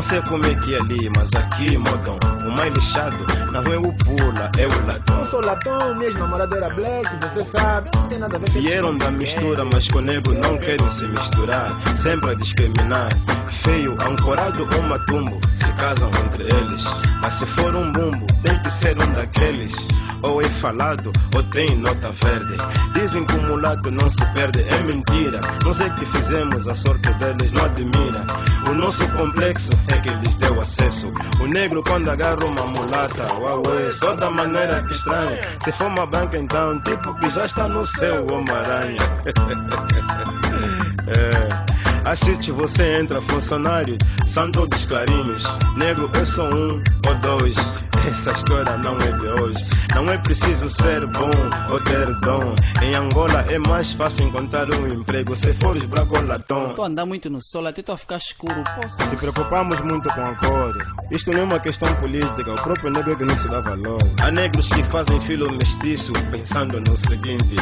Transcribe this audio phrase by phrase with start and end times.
[0.00, 3.78] Não sei como é que é ali, mas aqui, modão, o mais lixado não é
[3.78, 5.18] o pula, é o latão.
[5.18, 8.60] Eu sou latão, minha namorada era black, você sabe, não tem nada a ver com
[8.60, 13.10] Vieram da mistura, mas com nego não querem se misturar, sempre a discriminar.
[13.48, 16.84] Feio, ancorado ou matumbo, se casam entre eles.
[17.20, 19.74] Mas se for um bumbo, tem que ser um daqueles.
[20.22, 22.56] Ou é falado, ou tem nota verde.
[22.94, 25.40] Dizem que o mulato não se perde, é mentira.
[25.64, 28.24] Não sei o que fizemos, a sorte deles não admira.
[28.68, 31.12] O nosso complexo é que lhes deu acesso.
[31.40, 33.24] O negro quando agarra uma mulata,
[33.88, 35.40] é só da maneira que estranha.
[35.62, 38.98] Se for uma banca então, tipo que já está no céu, Homem-Aranha.
[41.08, 41.69] é.
[42.04, 43.96] Assiste, você entra, funcionário,
[44.26, 45.44] são todos clarinhos.
[45.76, 47.56] Negro, eu sou um ou dois.
[48.08, 49.64] Essa história não é de hoje.
[49.94, 51.30] Não é preciso ser bom
[51.70, 52.54] ou ter dom.
[52.82, 55.34] Em Angola é mais fácil encontrar um emprego.
[55.34, 56.70] Se fores branco ou latão.
[56.70, 58.62] Estou a andar muito no sol, até a ficar escuro.
[58.80, 59.02] Posso?
[59.02, 60.94] Se preocupamos muito com a cor.
[61.10, 63.98] Isto não é uma questão política, o próprio negro é que não se dá valor.
[64.22, 67.56] Há negros que fazem filho mestiço pensando no seguinte: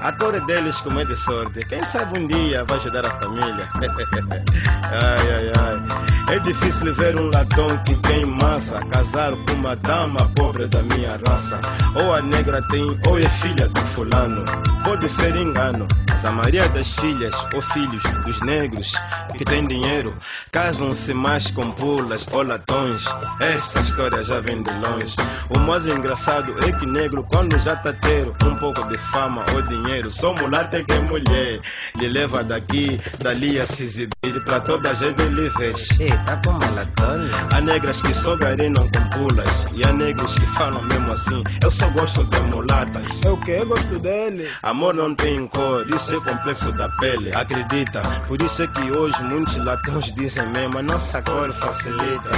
[0.00, 1.64] a cor é deles como é de sorte.
[1.64, 3.68] Quem sabe um dia vai ajudar a família.
[4.84, 6.10] ai, ai, ai.
[6.30, 11.18] É difícil ver um latão que tem massa casar com uma dama pobre da minha
[11.26, 11.60] raça.
[12.00, 14.44] Ou a negra tem, ou é filha do fulano.
[14.84, 18.94] Pode ser engano, mas a maioria das filhas ou filhos dos negros
[19.36, 20.16] que têm dinheiro
[20.50, 23.04] casam-se mais com pulas ou latões.
[23.40, 25.16] Essa história já vem de longe.
[25.48, 29.62] O mais engraçado é que negro, quando já tá ter um pouco de fama ou
[29.62, 31.60] dinheiro, só mulata que é mulher.
[31.96, 35.74] Lhe leva daqui, dali a se exibir pra toda a gente lhe ver.
[35.98, 37.30] Ei, tá com malatona?
[37.52, 41.42] Há negras que só garinam com pulas e há negros que falam mesmo assim.
[41.62, 43.24] Eu só gosto de mulatas.
[43.24, 43.52] É o que?
[43.52, 44.48] Eu gosto dele.
[44.62, 47.32] Amor não tem cor, isso é complexo da pele.
[47.32, 52.30] Acredita, por isso é que hoje muitos latões dizem mesmo: a nossa cor facilita.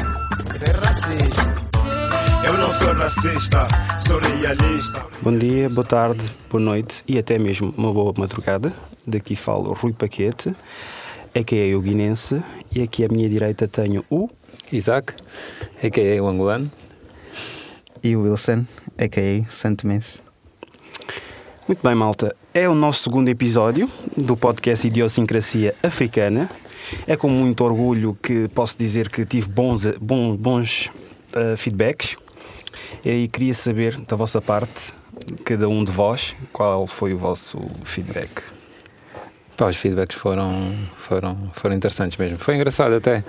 [0.51, 1.73] Ser racista.
[2.45, 5.07] Eu não sou racista, sou realista.
[5.23, 6.21] Bom dia, boa tarde,
[6.51, 8.73] boa noite e até mesmo uma boa madrugada.
[9.07, 10.53] Daqui falo Rui Paquete,
[11.35, 12.43] aqui é o guinense
[12.75, 14.29] e aqui à minha direita tenho o.
[14.73, 15.15] Isaac,
[15.83, 16.23] a.k.a.
[16.23, 16.71] o angolano.
[18.03, 18.65] E o Wilson,
[18.99, 19.51] a.k.a.
[19.51, 20.21] Santo Mense.
[21.67, 22.35] Muito bem, malta.
[22.53, 26.51] É o nosso segundo episódio do podcast Idiosincrasia Africana.
[27.07, 30.91] É com muito orgulho que posso dizer que tive bons, bons, bons
[31.35, 32.17] uh, feedbacks
[33.05, 34.93] e queria saber da vossa parte,
[35.45, 38.52] cada um de vós, qual foi o vosso feedback.
[39.57, 42.39] Pá, os feedbacks foram, foram, foram interessantes mesmo.
[42.39, 43.23] Foi engraçado até.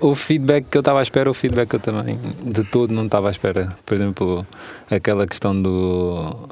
[0.00, 3.06] O feedback que eu estava à espera, o feedback que eu também de todo não
[3.06, 3.76] estava à espera.
[3.84, 4.46] Por exemplo,
[4.90, 6.48] aquela questão do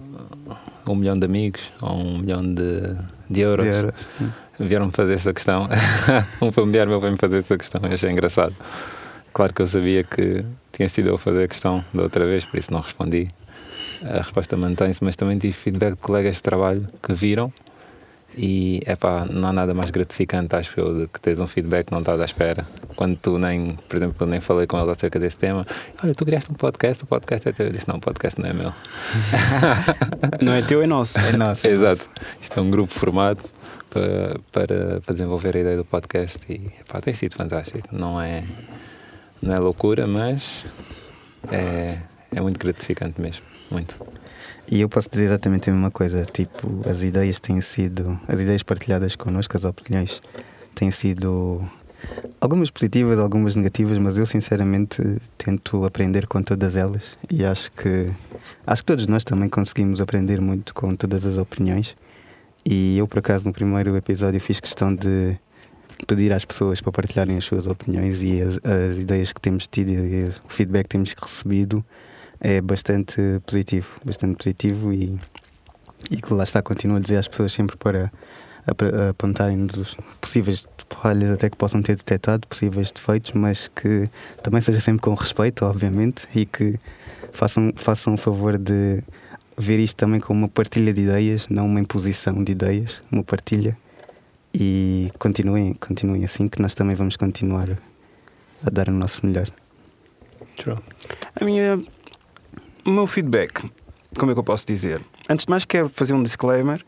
[0.89, 2.97] um milhão de amigos ou um milhão de,
[3.31, 3.67] de euros.
[3.67, 4.09] De euros.
[4.59, 5.69] Vieram-me fazer essa questão.
[6.41, 7.81] um familiar meu veio-me fazer essa questão.
[7.85, 8.55] Eu achei engraçado.
[9.33, 12.45] Claro que eu sabia que tinha sido eu a fazer a questão da outra vez,
[12.45, 13.29] por isso não respondi.
[14.05, 17.53] A resposta mantém-se, mas também tive feedback de colegas de trabalho que viram
[18.37, 21.87] e é pá, não há nada mais gratificante, acho eu, de que tens um feedback
[21.87, 22.67] que não estás à espera.
[22.97, 25.67] Quando tu nem, por exemplo, eu nem falei com eles acerca desse tema,
[26.03, 27.67] olha, tu criaste um podcast, o podcast é teu.
[27.67, 28.73] Eu disse, não, o podcast não é meu.
[30.41, 31.19] Não é teu, é nosso.
[31.19, 31.67] É nosso.
[31.67, 32.09] é Exato.
[32.41, 33.43] Isto é um grupo formado
[33.91, 37.89] para, para, para desenvolver a ideia do podcast e pá, tem sido fantástico.
[37.93, 38.45] Não é,
[39.41, 40.67] não é loucura, mas
[41.51, 41.99] é,
[42.35, 43.45] é muito gratificante mesmo.
[43.71, 43.97] Muito.
[44.73, 46.25] E eu posso dizer exatamente a mesma coisa.
[46.25, 48.19] Tipo, as ideias têm sido.
[48.27, 50.23] As ideias partilhadas connosco, as opiniões,
[50.75, 51.61] têm sido.
[52.41, 58.11] Algumas positivas, algumas negativas, mas eu sinceramente tento aprender com todas elas e acho que
[58.67, 61.95] acho que todos nós também conseguimos aprender muito com todas as opiniões.
[62.65, 65.39] E eu por acaso no primeiro episódio fiz questão de
[66.09, 69.91] pedir às pessoas para partilharem as suas opiniões e as, as ideias que temos tido
[69.91, 71.85] e o feedback que temos recebido
[72.43, 75.19] é bastante positivo, bastante positivo e,
[76.11, 78.13] e que lá está, continuo a dizer às pessoas sempre para
[78.67, 84.11] ap- apontarem dos possíveis falhas até que possam ter detectado, possíveis defeitos, mas que
[84.43, 86.79] também seja sempre com respeito, obviamente, e que
[87.33, 89.03] façam, façam o favor de
[89.57, 93.77] ver isto também como uma partilha de ideias, não uma imposição de ideias, uma partilha.
[94.55, 97.71] E continuem, continuem assim, que nós também vamos continuar
[98.67, 99.49] a dar o nosso melhor.
[100.57, 100.77] True.
[101.41, 101.83] Minha,
[102.85, 103.63] o meu feedback,
[104.19, 105.01] como é que eu posso dizer?
[105.29, 106.85] Antes de mais, quero fazer um disclaimer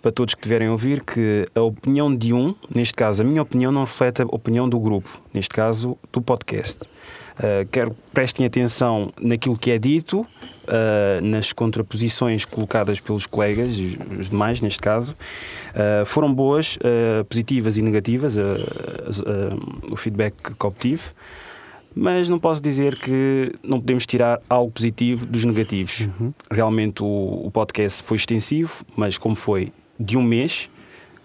[0.00, 3.40] para todos que tiverem a ouvir que a opinião de um, neste caso, a minha
[3.40, 6.82] opinião não reflete a opinião do grupo, neste caso, do podcast.
[7.32, 13.78] Uh, quero que prestem atenção naquilo que é dito, uh, nas contraposições colocadas pelos colegas,
[13.78, 15.14] os, demais neste caso.
[15.70, 16.78] Uh, foram boas,
[17.28, 18.36] positivas e negativas,
[19.90, 21.02] o feedback que obtive.
[21.94, 26.08] Mas não posso dizer que não podemos tirar algo positivo dos negativos.
[26.50, 30.68] Realmente o, o podcast foi extensivo, mas como foi de um mês,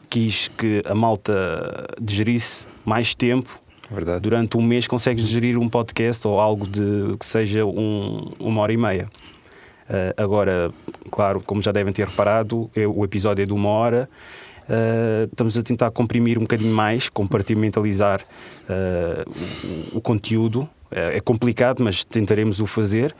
[0.10, 3.60] quis que a malta digerisse mais tempo.
[3.90, 4.19] Verdade.
[4.22, 8.74] Durante um mês consegues digerir um podcast ou algo de que seja um- uma hora
[8.74, 9.08] e meia.
[9.90, 10.69] Uh, agora,
[11.10, 14.10] claro, como já devem ter reparado, eu- o episódio é de uma hora.
[14.69, 18.22] Uh, estamos a tentar comprimir um bocadinho mais, compartimentalizar
[18.69, 19.30] uh,
[19.94, 20.68] o, o conteúdo.
[20.92, 23.16] É é complicado, mas tentaremos o fazer.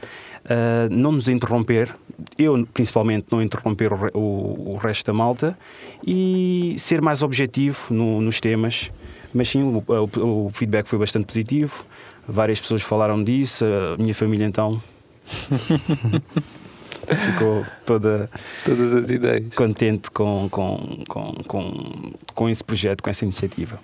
[0.46, 1.94] Uh, não nos interromper,
[2.38, 5.58] eu principalmente não interromper o, o- o resto da malta
[6.06, 8.90] e ser mais objetivo no- nos temas.
[9.34, 11.86] Mas sim, o- o feedback foi bastante positivo.
[12.28, 13.66] Várias pessoas falaram disso.
[13.66, 14.82] A minha família então
[17.16, 18.30] ficou toda
[18.66, 19.54] Todas as ideias.
[19.56, 23.80] contente com, com, com, com, com esse projeto, com essa iniciativa.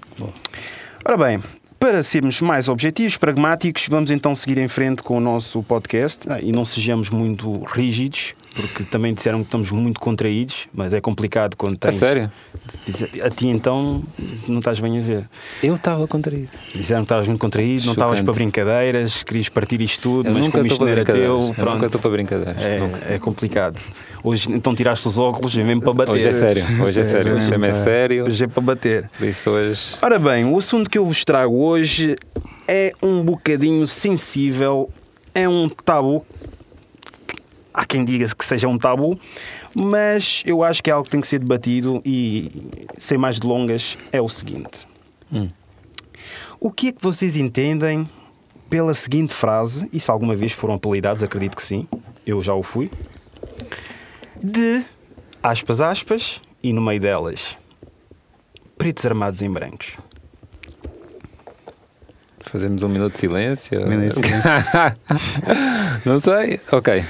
[1.05, 1.43] Ora bem,
[1.79, 6.39] para sermos mais objetivos, pragmáticos, vamos então seguir em frente com o nosso podcast Ah,
[6.39, 11.55] e não sejamos muito rígidos, porque também disseram que estamos muito contraídos, mas é complicado
[11.57, 11.95] quando A tens.
[11.95, 12.31] sério?
[13.23, 14.03] A ti então
[14.47, 15.29] não estás bem a ver.
[15.61, 16.50] Eu estava contraído.
[16.73, 20.44] Disseram que estavas muito contraído, não estavas para brincadeiras, querias partir isto tudo, Eu mas
[20.44, 21.15] nunca como isto não era teu.
[21.15, 21.85] Eu nunca pronto.
[21.85, 22.61] estou para brincadeiras.
[22.61, 23.79] É, é complicado.
[24.23, 26.11] Hoje então tiraste os óculos, é mesmo para bater.
[26.13, 26.83] Hoje é sério.
[26.83, 27.35] Hoje é sério.
[27.35, 28.25] Hoje é sério.
[28.25, 29.09] Hoje é para bater.
[29.17, 29.97] Por isso hoje.
[30.01, 32.15] Ora bem, o assunto que eu vos trago hoje
[32.67, 34.89] é um bocadinho sensível,
[35.35, 36.25] é um tabu.
[37.73, 39.19] Há quem diga que seja um tabu,
[39.75, 43.97] mas eu acho que é algo que tem que ser debatido e, sem mais delongas,
[44.11, 44.87] é o seguinte:
[45.31, 45.49] Hum.
[46.59, 48.07] O que é que vocês entendem
[48.69, 51.87] pela seguinte frase, e se alguma vez foram apelidados, acredito que sim,
[52.25, 52.89] eu já o fui,
[54.41, 54.83] de
[55.41, 57.57] aspas, aspas, e no meio delas,
[58.77, 59.97] pretos armados em brancos.
[62.39, 63.81] Fazemos um minuto de silêncio.
[63.85, 64.29] Um minuto de
[66.05, 66.59] Não sei.
[66.71, 67.03] Ok.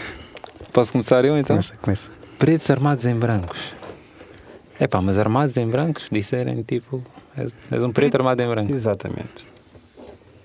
[0.74, 1.56] Posso começar eu então?
[1.56, 2.10] Começa, começa.
[2.40, 3.74] Pretos armados em brancos.
[4.80, 7.04] É pá, mas armados em brancos disserem tipo.
[7.38, 8.72] És, és um preto armado em branco.
[8.72, 9.46] Exatamente.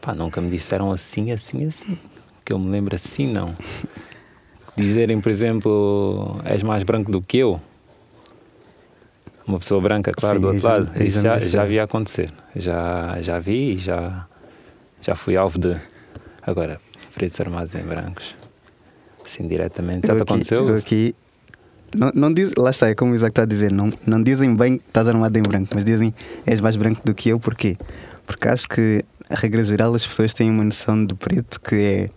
[0.01, 1.99] Pá, nunca me disseram assim, assim, assim.
[2.45, 3.55] Que eu me lembro assim, não.
[4.77, 7.61] Dizerem, por exemplo, és mais branco do que eu.
[9.47, 11.03] Uma pessoa branca, claro, Sim, do outro já- lado.
[11.03, 12.31] Isso já, já vi acontecer.
[12.55, 14.27] Já, já vi e já,
[15.01, 15.75] já fui alvo de.
[16.43, 16.79] Agora,
[17.15, 18.35] pretos armados em brancos.
[19.29, 20.07] Assim, diretamente.
[20.07, 20.69] Já te aqui- aconteceu?
[20.69, 21.15] eu aqui.
[21.99, 24.55] Não, não diz, lá está, é como o Isaac está a dizer, não, não dizem
[24.55, 26.15] bem que estás armado em branco, mas dizem
[26.47, 27.77] és mais branco do que eu, porquê?
[28.27, 32.11] Porque acho que, a regra geral, as pessoas têm uma noção do preto que é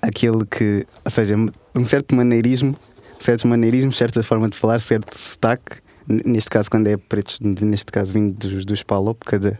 [0.00, 1.34] aquele que, ou seja,
[1.74, 2.76] um certo maneirismo,
[3.18, 8.12] certos maneirismos, certa forma de falar, certo sotaque, neste caso, quando é pretos, neste caso
[8.12, 9.58] vindo dos, dos PALOP, cada,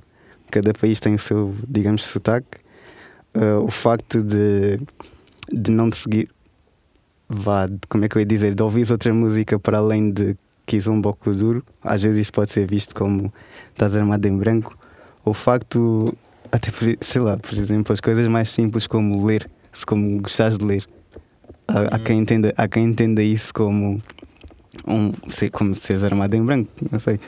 [0.50, 2.58] cada país tem o seu, digamos, sotaque.
[3.34, 4.80] Uh, o facto de,
[5.52, 6.30] de não te seguir,
[7.28, 10.36] vá, como é que eu ia dizer, de ouvir outra música para além de
[10.66, 13.32] Kizomba ou Kuduro, às vezes isso pode ser visto como
[13.72, 14.76] estás armado em branco.
[15.24, 16.14] O facto,
[16.50, 20.58] até por, sei lá, por exemplo, as coisas mais simples como ler, se como gostares
[20.58, 20.88] de ler.
[21.66, 24.00] Há, há quem entenda, há quem entenda isso como
[24.86, 27.20] um, sei, como seres armado em branco, não sei.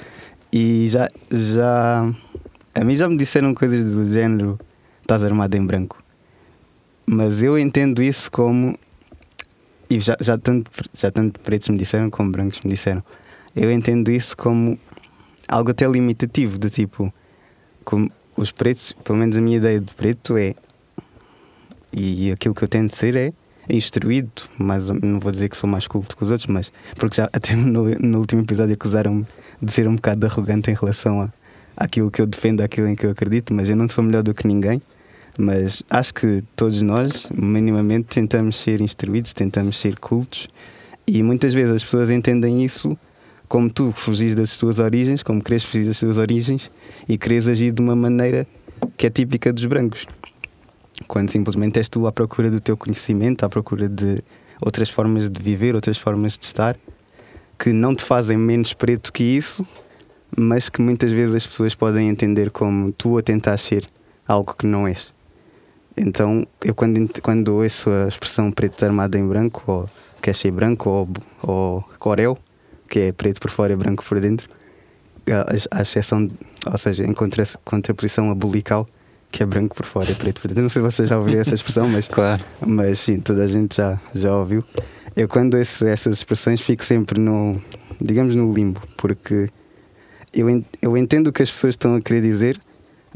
[0.52, 2.12] E já, já,
[2.75, 4.58] a mim já me disseram coisas do género,
[5.02, 6.02] estás armado em branco.
[7.07, 8.78] Mas eu entendo isso como
[9.90, 13.02] e já, já, tanto, já tanto pretos me disseram como brancos me disseram.
[13.54, 14.78] Eu entendo isso como
[15.49, 17.12] algo até limitativo, do tipo,
[17.85, 20.54] como os pretos, pelo menos a minha ideia de preto é,
[21.92, 23.32] e aquilo que eu tento ser é
[23.68, 27.28] instruído, mas não vou dizer que sou mais culto que os outros, mas porque já
[27.32, 29.26] até no, no último episódio acusaram-me
[29.61, 31.32] de ser um bocado arrogante em relação a,
[31.76, 34.32] àquilo que eu defendo, àquilo em que eu acredito, mas eu não sou melhor do
[34.32, 34.80] que ninguém.
[35.38, 40.49] Mas acho que todos nós, minimamente, tentamos ser instruídos, tentamos ser cultos,
[41.06, 42.96] e muitas vezes as pessoas entendem isso
[43.49, 46.70] como tu fugis das tuas origens, como queres fugir das tuas origens
[47.08, 48.46] e queres agir de uma maneira
[48.96, 50.06] que é típica dos brancos.
[51.08, 54.22] Quando simplesmente és tu à procura do teu conhecimento, à procura de
[54.60, 56.76] outras formas de viver, outras formas de estar,
[57.58, 59.66] que não te fazem menos preto que isso,
[60.38, 63.84] mas que muitas vezes as pessoas podem entender como tu a tentar ser
[64.28, 65.12] algo que não és.
[66.00, 69.90] Então, eu quando, quando ouço a expressão preto armado em branco, ou
[70.23, 71.09] quer ser branco, ou,
[71.42, 72.38] ou corel,
[72.88, 74.49] que é preto por fora e branco por dentro,
[75.71, 76.30] a, exceção,
[76.66, 78.88] ou seja, em contra, contraposição a bulical,
[79.30, 80.62] que é branco por fora e preto por dentro.
[80.62, 82.42] Não sei se vocês já ouviram essa expressão, mas, Claro.
[82.66, 84.64] mas sim, toda a gente já, já ouviu.
[85.14, 87.61] Eu quando ouço essas expressões fico sempre no,
[88.00, 89.50] digamos, no limbo, porque
[90.33, 92.59] eu, eu entendo o que as pessoas estão a querer dizer,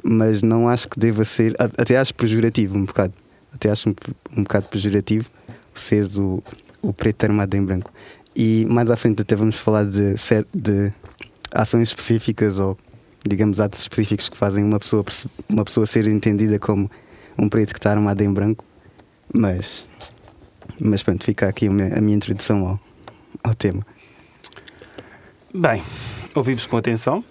[0.03, 1.55] mas não acho que deva ser.
[1.59, 3.15] Até acho pejorativo um bocado.
[3.53, 3.95] Até acho um,
[4.37, 5.31] um bocado pejorativo
[5.75, 6.43] seres o,
[6.83, 7.93] o preto armado em branco.
[8.35, 10.15] E mais à frente até vamos falar de,
[10.55, 10.93] de
[11.53, 12.77] ações específicas ou,
[13.27, 15.05] digamos, atos específicos que fazem uma pessoa,
[15.49, 16.91] uma pessoa ser entendida como
[17.39, 18.65] um preto que está armado em branco.
[19.33, 19.89] Mas,
[20.81, 22.81] mas pronto, fica aqui a minha, a minha introdução ao,
[23.43, 23.87] ao tema.
[25.53, 25.83] Bem,
[26.35, 27.25] ouvi-vos com atenção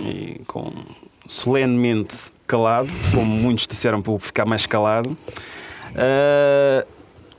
[0.00, 0.72] e com
[1.28, 5.16] solenemente calado, como muitos disseram para ficar mais calado.
[5.94, 6.86] Ah,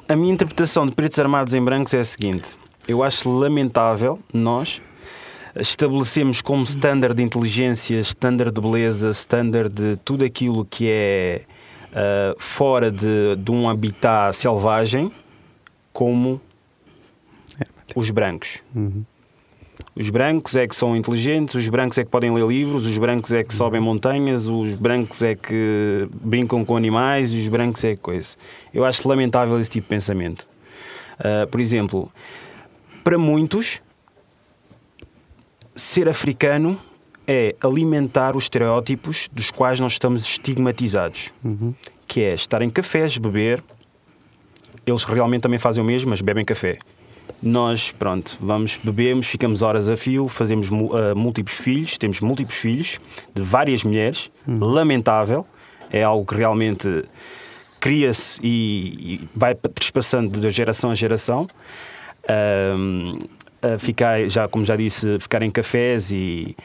[0.10, 4.82] a minha interpretação de pretos armados em brancos é a seguinte: eu acho lamentável nós
[5.56, 11.42] estabelecemos como standard de inteligência, standard de beleza, standard de tudo aquilo que é
[11.94, 15.12] ah, fora de, de um habitat selvagem
[15.92, 16.40] como
[17.96, 18.62] os brancos.
[19.96, 23.32] Os brancos é que são inteligentes, os brancos é que podem ler livros, os brancos
[23.32, 28.02] é que sobem montanhas, os brancos é que brincam com animais os brancos é que
[28.02, 28.36] coisa.
[28.74, 30.48] Eu acho lamentável esse tipo de pensamento.
[31.20, 32.12] Ah, por exemplo,
[33.04, 33.82] para muitos,
[35.76, 36.80] ser africano
[37.28, 41.32] é alimentar os estereótipos dos quais nós estamos estigmatizados.
[42.08, 43.64] Que é estar em cafés, beber.
[44.86, 46.78] Eles realmente também fazem o mesmo, mas bebem café.
[47.42, 53.00] Nós, pronto, vamos, bebemos, ficamos horas a fio, fazemos ah, múltiplos filhos, temos múltiplos filhos
[53.34, 54.32] de várias mulheres.
[54.48, 55.46] Lamentável.
[55.90, 57.06] É algo que realmente
[57.80, 61.48] cria-se e, e vai trespassando de geração a geração.
[63.80, 66.56] Ficar, já, como já disse, ficar em cafés e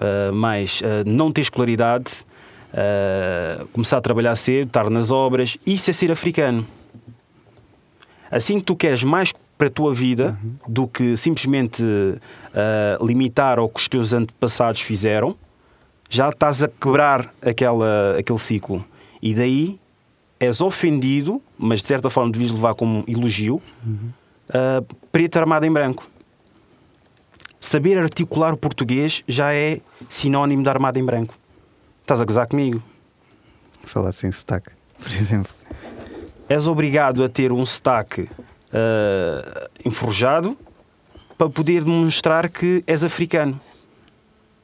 [0.00, 2.24] ah, mais ah, não ter escolaridade,
[3.72, 6.66] começar a trabalhar cedo, estar nas obras, isso é ser africano.
[8.30, 11.84] Assim que tu queres mais para a tua vida do que simplesmente
[12.54, 15.36] ah, limitar ao que os teus antepassados fizeram,
[16.08, 18.82] já estás a quebrar aquela, aquele ciclo.
[19.20, 19.78] E daí
[20.40, 23.60] és ofendido, mas de certa forma devias levar como elogio,
[24.48, 26.08] ah, preto armado em branco.
[27.60, 31.34] Saber articular o português já é sinónimo de armado em branco.
[32.00, 32.82] Estás a gozar comigo?
[33.84, 35.52] Falar sem sotaque, por exemplo.
[36.48, 38.26] És obrigado a ter um sotaque
[38.72, 40.56] ah, enforjado
[41.36, 43.58] para poder demonstrar que és africano.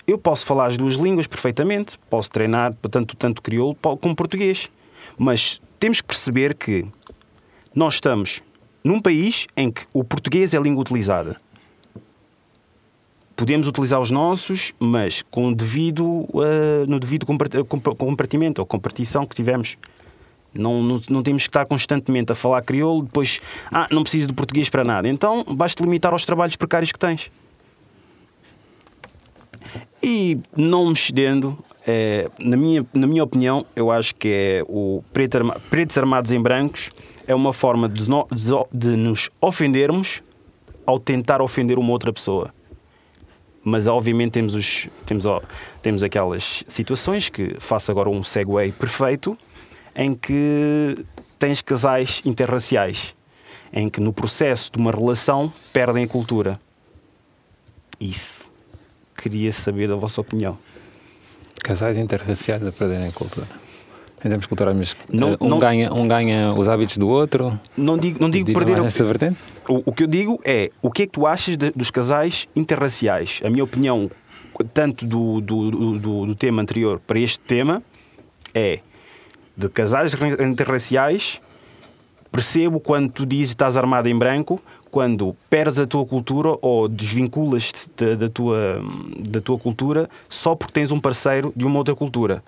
[0.06, 4.70] Eu posso falar as duas línguas perfeitamente, posso treinar tanto, tanto crioulo como português,
[5.18, 6.84] mas temos que perceber que
[7.74, 8.40] nós estamos
[8.84, 11.36] num país em que o português é a língua utilizada.
[13.34, 19.26] Podemos utilizar os nossos, mas com devido, ah, no devido compart- compa- compartimento ou compartição
[19.26, 19.76] que tivemos.
[20.54, 24.32] Não, não, não temos que estar constantemente a falar crioulo, depois, ah, não preciso de
[24.32, 25.06] português para nada.
[25.08, 27.30] Então, basta limitar aos trabalhos precários que tens.
[30.02, 35.02] E não me excedendo, eh, na, minha, na minha opinião, eu acho que é o
[35.12, 36.90] preto arma- pretos armados em brancos
[37.26, 40.22] é uma forma de, no- de de nos ofendermos
[40.86, 42.54] ao tentar ofender uma outra pessoa.
[43.64, 45.24] Mas obviamente temos, os, temos,
[45.82, 49.36] temos aquelas situações que faço agora um segue perfeito
[49.96, 51.04] em que
[51.38, 53.14] tens casais interraciais
[53.72, 56.60] em que no processo de uma relação perdem a cultura.
[58.00, 58.42] Isso.
[59.16, 60.56] Queria saber da vossa opinião.
[61.62, 63.46] Casais interraciais a perderem a cultura.
[64.24, 67.58] Em termos culturais, mas Não- eh, um, não- Ganha, um ganha os hábitos do outro.
[67.76, 69.36] Não digo, não digo perder a- nessa vertente?
[69.68, 72.48] O, o que eu digo é o que é que tu achas de- dos casais
[72.56, 73.40] interraciais?
[73.44, 74.10] A minha opinião,
[74.72, 77.82] tanto do, do- do- do tema anterior para este tema,
[78.54, 78.80] é
[79.56, 81.40] de casais interraciais.
[82.30, 84.60] Percebo quando tu dizes que estás armado em branco,
[84.90, 88.82] quando perdes a tua cultura ou desvinculas-te da, da tua,
[89.18, 92.42] da tua cultura só porque tens um parceiro de uma outra cultura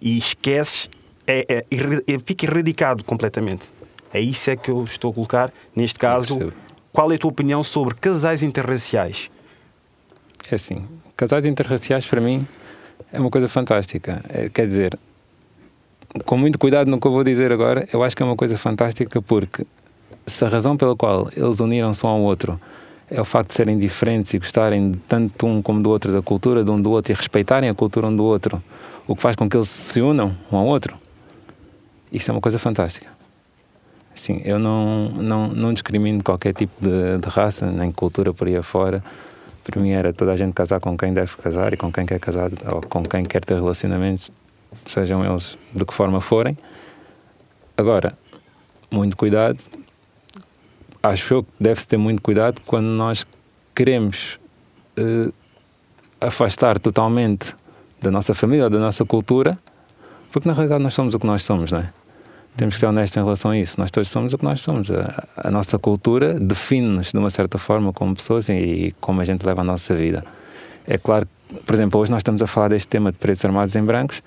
[0.00, 0.88] e esqueces,
[1.26, 1.64] é, é,
[2.06, 3.66] é- fica erradicado completamente.
[4.12, 5.52] É isso é que eu estou a colocar.
[5.74, 6.52] Neste caso,
[6.92, 9.30] qual é a tua opinião sobre casais interraciais?
[10.50, 10.86] É assim,
[11.16, 12.46] casais interraciais para mim
[13.12, 14.22] é uma coisa fantástica.
[14.28, 14.98] É, quer dizer,
[16.24, 18.56] com muito cuidado no que eu vou dizer agora, eu acho que é uma coisa
[18.56, 19.66] fantástica porque
[20.26, 22.60] se a razão pela qual eles uniram-se um ao outro
[23.10, 26.62] é o facto de serem diferentes e gostarem tanto um como do outro, da cultura
[26.62, 28.62] de um do outro e respeitarem a cultura um do outro,
[29.06, 30.94] o que faz com que eles se unam um ao outro,
[32.12, 33.08] isso é uma coisa fantástica.
[34.14, 38.56] Sim, eu não, não, não discrimino qualquer tipo de, de raça, nem cultura por aí
[38.56, 39.02] afora.
[39.62, 42.18] Para mim era toda a gente casar com quem deve casar e com quem quer
[42.18, 44.30] casar ou com quem quer ter relacionamentos,
[44.86, 46.56] sejam eles de que forma forem.
[47.76, 48.16] Agora,
[48.90, 49.58] muito cuidado.
[51.02, 53.24] Acho eu que deve-se ter muito cuidado quando nós
[53.74, 54.38] queremos
[54.96, 55.30] eh,
[56.20, 57.54] afastar totalmente
[58.00, 59.58] da nossa família ou da nossa cultura
[60.32, 61.92] Porque na realidade nós somos o que nós somos, não é?
[62.56, 63.80] Temos que ser honestos em relação a isso.
[63.80, 64.90] Nós todos somos o que nós somos.
[64.90, 69.24] A, a nossa cultura define-nos de uma certa forma como pessoas e, e, como a
[69.24, 70.24] gente leva a nossa vida.
[70.86, 73.76] É claro que, por exemplo, hoje nós estamos a falar deste tema de pretos armados
[73.76, 74.22] em brancos.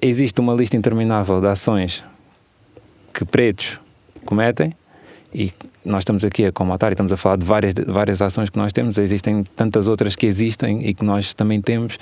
[0.00, 2.04] Existe uma lista interminável de ações
[3.12, 3.80] que pretos
[4.24, 4.74] cometem
[5.32, 5.52] e
[5.84, 8.58] nós estamos aqui a comatar e estamos a falar de várias, de várias ações que
[8.58, 8.98] nós temos.
[8.98, 11.98] Existem tantas outras que existem e que nós também temos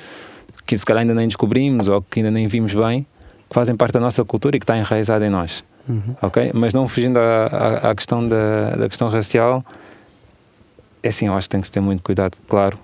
[0.66, 3.06] que se calhar ainda nem descobrimos ou que ainda nem vimos bem
[3.48, 5.62] que fazem parte da nossa cultura e que está enraizada em nós.
[5.88, 6.16] Uhum.
[6.22, 6.50] Ok?
[6.54, 9.64] Mas não fugindo à, à, à questão da, da, questão racial,
[11.02, 12.78] é assim, eu acho que tem que ter muito cuidado, claro,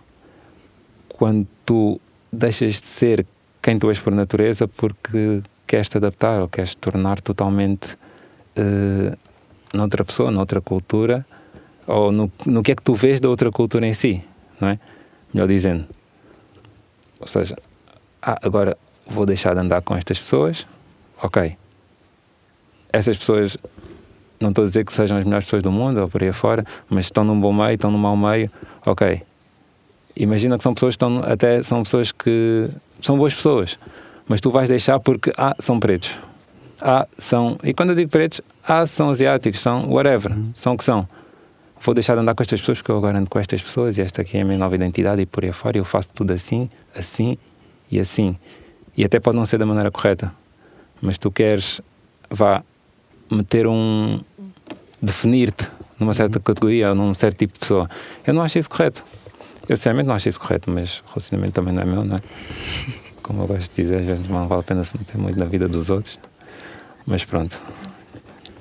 [1.08, 1.98] quando tu
[2.30, 3.26] deixas de ser
[3.62, 7.94] quem tu és por natureza porque queres te adaptar ou queres te tornar totalmente
[8.56, 9.16] uh,
[9.72, 11.24] noutra pessoa, noutra cultura
[11.86, 14.22] ou no, no que é que tu vês da outra cultura em si,
[14.60, 14.78] não é?
[15.32, 15.86] Melhor dizendo.
[17.18, 17.56] Ou seja,
[18.22, 18.76] ah, agora
[19.06, 20.66] vou deixar de andar com estas pessoas,
[21.22, 21.56] ok.
[22.92, 23.56] Essas pessoas,
[24.40, 26.64] não estou a dizer que sejam as melhores pessoas do mundo ou por aí fora,
[26.88, 28.50] mas estão num bom meio, estão num mau meio,
[28.86, 29.22] ok.
[30.20, 32.68] Imagina que são pessoas que estão, até são pessoas que
[33.00, 33.78] são boas pessoas,
[34.28, 36.10] mas tu vais deixar porque, ah, são pretos.
[36.82, 40.50] Ah, são, e quando eu digo pretos, ah, são asiáticos, são whatever, uhum.
[40.54, 41.08] são o que são.
[41.80, 44.02] Vou deixar de andar com estas pessoas porque eu agora ando com estas pessoas e
[44.02, 46.68] esta aqui é a minha nova identidade e por aí fora eu faço tudo assim,
[46.94, 47.38] assim
[47.90, 48.36] e assim.
[48.94, 50.30] E até pode não ser da maneira correta,
[51.00, 51.80] mas tu queres,
[52.28, 52.62] vá,
[53.30, 54.20] meter um.
[55.00, 55.66] definir-te
[55.98, 56.42] numa certa uhum.
[56.42, 57.88] categoria ou num certo tipo de pessoa.
[58.26, 59.02] Eu não acho isso correto.
[59.70, 62.20] Eu sinceramente não acho isso correto, mas o relacionamento também não é meu, não é?
[63.22, 65.44] Como eu gosto de dizer, às vezes não vale a pena se meter muito na
[65.44, 66.18] vida dos outros.
[67.06, 67.56] Mas pronto.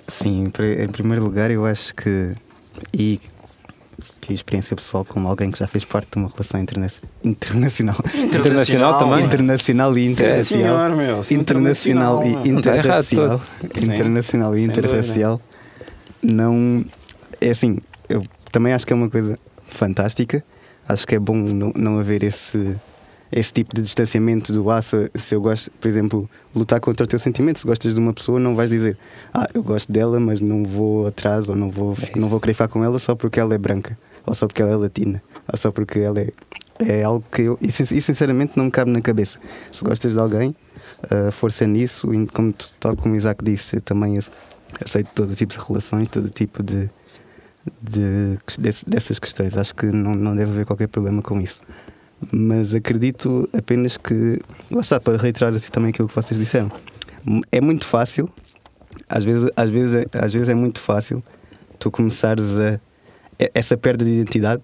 [0.08, 2.36] Sim, em primeiro lugar, eu acho que.
[2.94, 3.20] E
[4.22, 6.86] que experiência pessoal como alguém que já fez parte de uma relação interna
[7.24, 7.98] internacional.
[8.14, 9.26] Internacional também?
[9.26, 10.90] Internacional e interracial.
[10.92, 13.42] Sim, meu, sim, internacional e interracial.
[13.76, 15.42] Internacional e interracial.
[16.22, 16.86] Não.
[17.42, 20.44] É assim, eu também acho que é uma coisa fantástica.
[20.90, 22.76] Acho que é bom não, não haver esse
[23.32, 27.08] esse tipo de distanciamento do ah, se, se, eu gosto, por exemplo, lutar contra o
[27.08, 28.98] teu sentimento, se gostas de uma pessoa, não vais dizer
[29.32, 32.54] ah, eu gosto dela, mas não vou atrás ou não vou, é não vou querer
[32.54, 35.58] ficar com ela só porque ela é branca, ou só porque ela é latina, ou
[35.58, 36.30] só porque ela é.
[36.82, 37.60] É algo que eu.
[37.62, 39.38] E sinceramente não me cabe na cabeça.
[39.70, 40.56] Se gostas de alguém,
[41.04, 45.52] uh, força nisso, e como, tal como o Isaac disse, eu também aceito todo tipo
[45.52, 46.90] de relações, todo tipo de,
[47.82, 48.38] de,
[48.88, 49.58] dessas questões.
[49.58, 51.62] Acho que não, não deve haver qualquer problema com isso
[52.32, 56.72] mas acredito apenas que, lá está, para reiterar também aquilo que vocês disseram,
[57.52, 58.30] é muito fácil,
[59.08, 61.24] às vezes, às vezes, às vezes é muito fácil
[61.78, 62.80] tu começares a.
[63.54, 64.64] Essa perda de identidade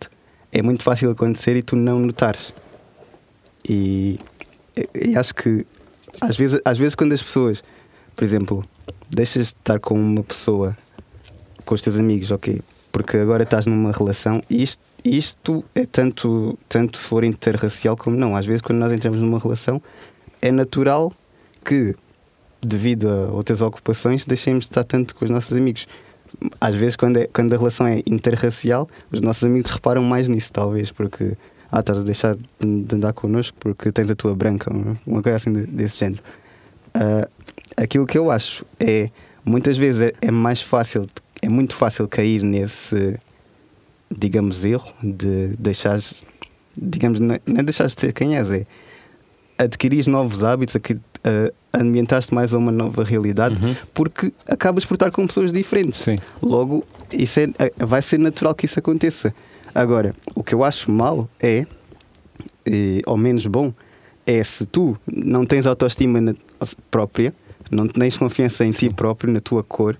[0.51, 2.53] é muito fácil acontecer e tu não notares.
[3.67, 4.19] E,
[4.93, 5.65] e acho que
[6.19, 7.63] às vezes, às vezes, quando as pessoas,
[8.15, 8.65] por exemplo,
[9.09, 10.77] deixas de estar com uma pessoa,
[11.63, 12.61] com os teus amigos, ok,
[12.95, 18.15] porque agora estás numa relação e isto, isto é tanto, tanto se for interracial como
[18.15, 18.37] não.
[18.37, 19.81] Às vezes, quando nós entramos numa relação,
[20.41, 21.11] é natural
[21.65, 21.93] que,
[22.61, 25.89] devido a outras ocupações, deixemos de estar tanto com os nossos amigos.
[26.61, 30.53] Às vezes, quando, é, quando a relação é interracial, os nossos amigos reparam mais nisso,
[30.53, 31.35] talvez, porque
[31.69, 34.71] ah, estás a deixar de andar connosco porque tens a tua branca,
[35.05, 36.23] uma coisa assim desse género.
[36.95, 37.29] Uh,
[37.75, 39.09] aquilo que eu acho é
[39.43, 41.07] muitas vezes é, é mais fácil
[41.41, 43.19] é muito fácil cair nesse,
[44.09, 45.99] digamos, erro de deixar,
[46.77, 48.65] digamos, não é deixar de ser quem és, é
[49.57, 53.75] adquirir novos hábitos, uh, ambientaste mais a uma nova realidade, uhum.
[53.93, 56.01] porque acabas por estar com pessoas diferentes.
[56.01, 56.17] Sim.
[56.41, 59.33] Logo, isso é, uh, vai ser natural que isso aconteça.
[59.73, 61.65] Agora, o que eu acho mal é,
[62.65, 63.73] e, ou menos bom,
[64.25, 66.33] é se tu não tens autoestima na,
[66.89, 67.33] própria,
[67.71, 68.89] não tens confiança em Sim.
[68.89, 69.97] ti próprio, na tua cor,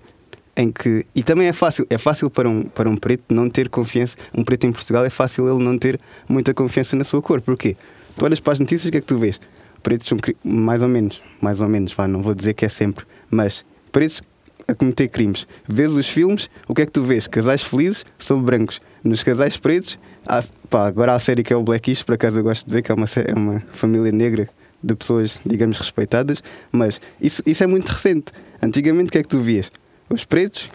[0.56, 3.68] em que e também é fácil é fácil para um para um preto não ter
[3.68, 7.40] confiança um preto em Portugal é fácil ele não ter muita confiança na sua cor.
[7.40, 7.76] Porquê?
[8.16, 9.38] Tu olhas para as notícias o que é que tu vês?
[9.82, 13.04] Pretos são mais ou menos mais ou menos vá, não vou dizer que é sempre
[13.30, 14.22] mas pretos
[14.68, 15.46] a cometer crimes.
[15.68, 17.28] Vês os filmes o que é que tu vês?
[17.28, 18.80] Casais felizes são brancos.
[19.04, 22.38] Nos casais pretos há, pá, agora há a série que é o Blackish por acaso
[22.40, 24.48] eu gosto de ver que é uma é uma família negra
[24.82, 26.42] de pessoas digamos respeitadas
[26.72, 28.32] mas isso isso é muito recente.
[28.62, 29.70] Antigamente o que é que tu vias
[30.08, 30.68] os pretos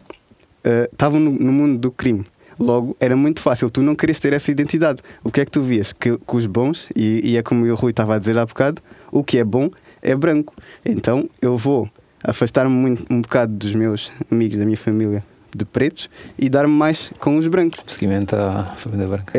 [0.65, 2.23] uh, estavam no, no, mundo do crime.
[2.59, 5.01] Logo, era muito fácil tu não queres ter essa identidade.
[5.23, 5.93] O que é que tu vias?
[5.93, 8.81] Que, que os bons, e, e, é como o Rui estava a dizer há bocado,
[9.11, 9.69] o que é bom
[10.01, 10.53] é branco.
[10.85, 11.89] Então eu vou
[12.23, 17.37] afastar-me um bocado dos meus amigos, da minha família de pretos e dar-me mais com
[17.37, 17.81] os brancos.
[17.87, 19.37] Seguimento à família branca.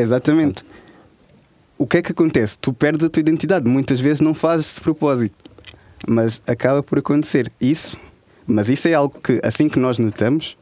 [6.07, 7.51] mas acaba por acontecer.
[7.59, 7.97] Isso,
[8.45, 10.57] mas isso é algo que assim que nós notamos,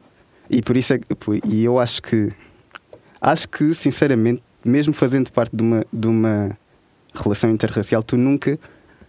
[0.50, 1.06] e por isso é que,
[1.46, 2.32] e eu acho que
[3.20, 6.56] acho que sinceramente, mesmo fazendo parte de uma, de uma
[7.14, 8.58] relação interracial, tu nunca,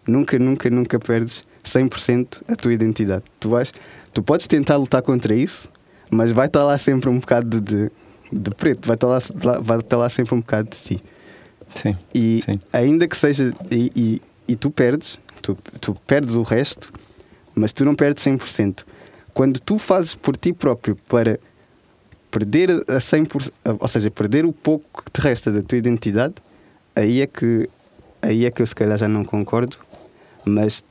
[0.05, 3.23] nunca, nunca, nunca perdes 100% a tua identidade.
[3.39, 3.73] Tu vais,
[4.13, 5.69] tu podes tentar lutar contra isso,
[6.09, 7.91] mas vai estar lá sempre um bocado de,
[8.31, 9.19] de preto, vai estar lá,
[9.59, 11.03] vai estar lá sempre um bocado de ti.
[11.75, 11.97] Sim.
[12.13, 12.59] E Sim.
[12.71, 13.53] ainda que seja.
[13.71, 16.91] E, e, e tu perdes, tu, tu perdes o resto,
[17.55, 18.83] mas tu não perdes 100%.
[19.33, 21.39] Quando tu fazes por ti próprio para
[22.29, 26.35] perder a 100%, ou seja, perder o pouco que te resta da tua identidade,
[26.95, 27.69] aí é que
[28.21, 29.77] aí é que eu se calhar já não concordo,
[30.45, 30.83] mas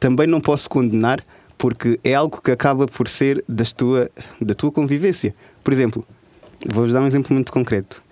[0.00, 1.24] também não posso condenar
[1.56, 5.34] porque é algo que acaba por ser das tua, da tua convivência.
[5.62, 6.04] Por exemplo,
[6.70, 8.02] vou-vos dar um exemplo muito concreto.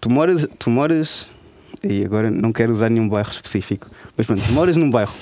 [0.00, 1.26] Tu moras, tu moras,
[1.82, 5.14] e agora não quero usar nenhum bairro específico, mas pronto, tu moras num bairro,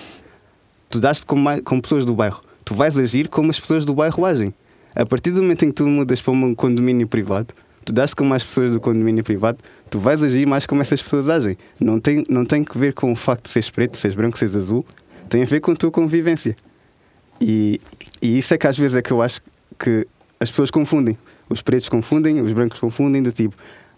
[0.91, 4.27] tu dás-te com, com pessoas do bairro, tu vais agir como as pessoas do bairro
[4.27, 4.53] agem.
[4.95, 8.25] A partir do momento em que tu mudas para um condomínio privado, tu dás-te com
[8.25, 11.57] mais pessoas do condomínio privado, tu vais agir mais como essas pessoas agem.
[11.79, 14.57] Não tem, não tem que ver com o facto de seres preto, seres branco, seres
[14.57, 14.85] azul,
[15.29, 16.57] tem a ver com a tua convivência.
[17.41, 17.81] E,
[18.21, 19.41] e isso é que às vezes é que eu acho
[19.79, 20.07] que
[20.41, 21.17] as pessoas confundem.
[21.49, 23.57] Os pretos confundem, os brancos confundem, do tipo,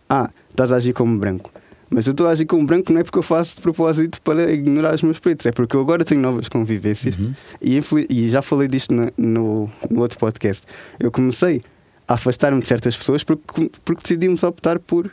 [0.08, 1.50] ah, estás a agir como branco.
[1.94, 4.50] Mas eu estou a agir como branco não é porque eu faço de propósito para
[4.50, 7.16] ignorar os meus pretos, é porque eu agora tenho novas convivências
[7.60, 10.66] e, infeli- e já falei disto no, no, no outro podcast.
[10.98, 11.62] Eu comecei
[12.08, 15.10] a afastar-me de certas pessoas porque, porque decidimos optar por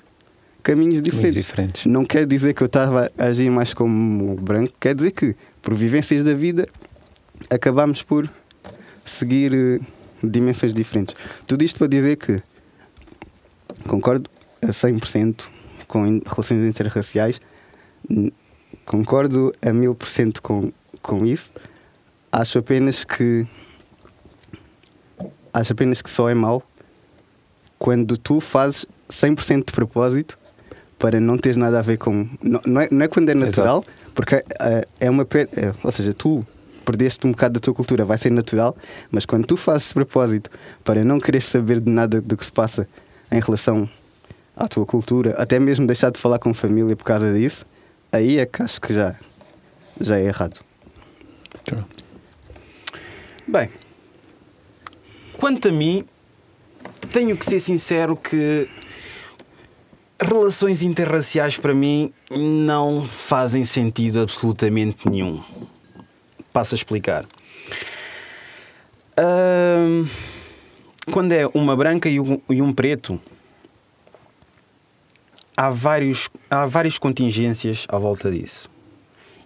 [0.63, 1.43] caminhos diferentes.
[1.43, 1.85] diferentes.
[1.85, 5.73] Não quer dizer que eu estava a agir mais como branco, quer dizer que, por
[5.75, 6.65] vivências da vida,
[7.49, 8.29] acabámos por
[9.05, 9.79] seguir eh,
[10.23, 11.13] dimensões diferentes.
[11.45, 12.41] Tudo isto para dizer que
[13.87, 14.29] concordo
[14.61, 15.43] a 100%
[15.89, 17.41] com relações interraciais,
[18.85, 20.71] concordo a 1000% com,
[21.01, 21.51] com isso.
[22.31, 23.45] Acho apenas que
[25.51, 26.63] acho apenas que só é mau
[27.79, 30.37] quando tu fazes 100% de propósito
[30.99, 32.27] para não teres nada a ver com.
[32.41, 35.25] Não, não, é, não é quando é natural, porque eh, é uma.
[35.25, 36.45] per- é, ou seja, tu
[36.85, 38.75] perdeste um bocado da tua cultura, vai ser natural,
[39.09, 40.51] mas quando tu fazes de propósito
[40.83, 42.87] para não querer saber de nada do que se passa
[43.31, 43.89] em relação
[44.59, 47.65] à tua cultura, até mesmo deixar de falar com a família por causa disso,
[48.11, 49.15] aí é que acho que já,
[49.99, 50.59] já é errado.
[53.47, 53.69] Bem,
[55.37, 56.05] quanto a mim,
[57.11, 58.67] tenho que ser sincero que
[60.21, 65.41] relações interraciais para mim não fazem sentido absolutamente nenhum.
[66.51, 67.25] Passo a explicar.
[69.15, 70.05] Ahm,
[71.11, 73.19] quando é uma branca e um, e um preto,
[75.59, 78.69] há, vários, há várias contingências à volta disso.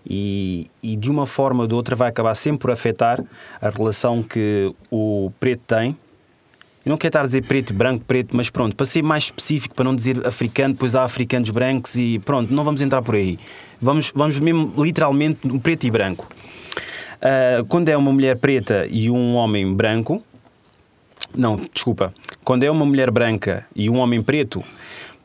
[0.08, 3.23] E, e de uma forma ou de outra vai acabar sempre por afetar
[3.60, 5.97] a relação que o preto tem.
[6.86, 9.73] Eu não quero estar a dizer preto, branco, preto, mas pronto, para ser mais específico,
[9.73, 13.39] para não dizer africano, depois há africanos brancos e pronto, não vamos entrar por aí.
[13.82, 16.28] Vamos, vamos mesmo literalmente no preto e branco.
[17.21, 20.21] Ah, quando é uma mulher preta e um homem branco,
[21.36, 24.62] não, desculpa, quando é uma mulher branca e um homem preto,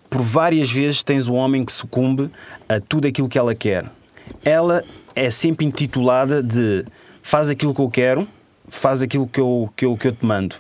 [0.08, 2.30] por várias vezes tens um homem que sucumbe
[2.68, 3.84] a tudo aquilo que ela quer.
[4.44, 6.84] Ela é sempre intitulada de
[7.22, 8.28] faz aquilo que eu quero,
[8.68, 10.56] faz aquilo que eu, que eu, que eu te mando.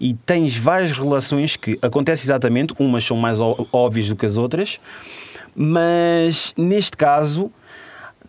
[0.00, 4.80] E tens várias relações que acontecem exatamente, umas são mais óbvias do que as outras,
[5.54, 7.50] mas neste caso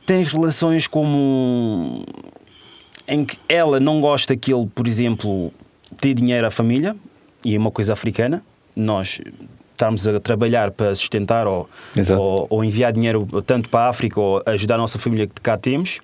[0.05, 2.05] tens relações como
[3.07, 5.51] em que ela não gosta que ele, por exemplo,
[6.01, 6.95] dê dinheiro à família,
[7.43, 8.43] e é uma coisa africana,
[8.75, 9.19] nós
[9.83, 11.69] estarmos a trabalhar para sustentar ou,
[12.17, 15.57] ou, ou enviar dinheiro tanto para a África ou ajudar a nossa família que cá
[15.57, 15.99] temos.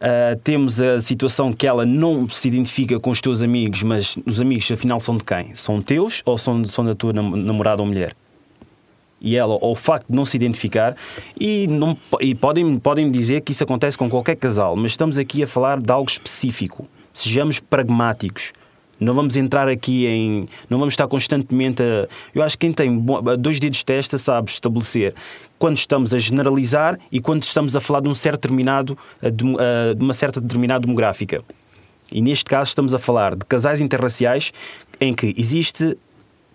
[0.00, 4.40] Ah, temos a situação que ela não se identifica com os teus amigos, mas os
[4.40, 5.54] amigos afinal são de quem?
[5.54, 8.14] São teus ou são, são da tua nam- namorada ou mulher?
[9.22, 10.96] e ela, ao facto de não se identificar,
[11.38, 15.42] e, não, e podem, podem dizer que isso acontece com qualquer casal, mas estamos aqui
[15.42, 16.88] a falar de algo específico.
[17.12, 18.50] Sejamos pragmáticos.
[19.00, 20.48] Não vamos entrar aqui em.
[20.68, 22.06] Não vamos estar constantemente a.
[22.34, 23.04] Eu acho que quem tem
[23.38, 25.14] dois dedos de testa sabe estabelecer
[25.58, 28.96] quando estamos a generalizar e quando estamos a falar de um certo determinado.
[29.22, 29.44] de,
[30.02, 31.42] uma certa determinada demográfica.
[32.12, 34.52] E neste caso estamos a falar de casais interraciais
[35.00, 35.96] em que existe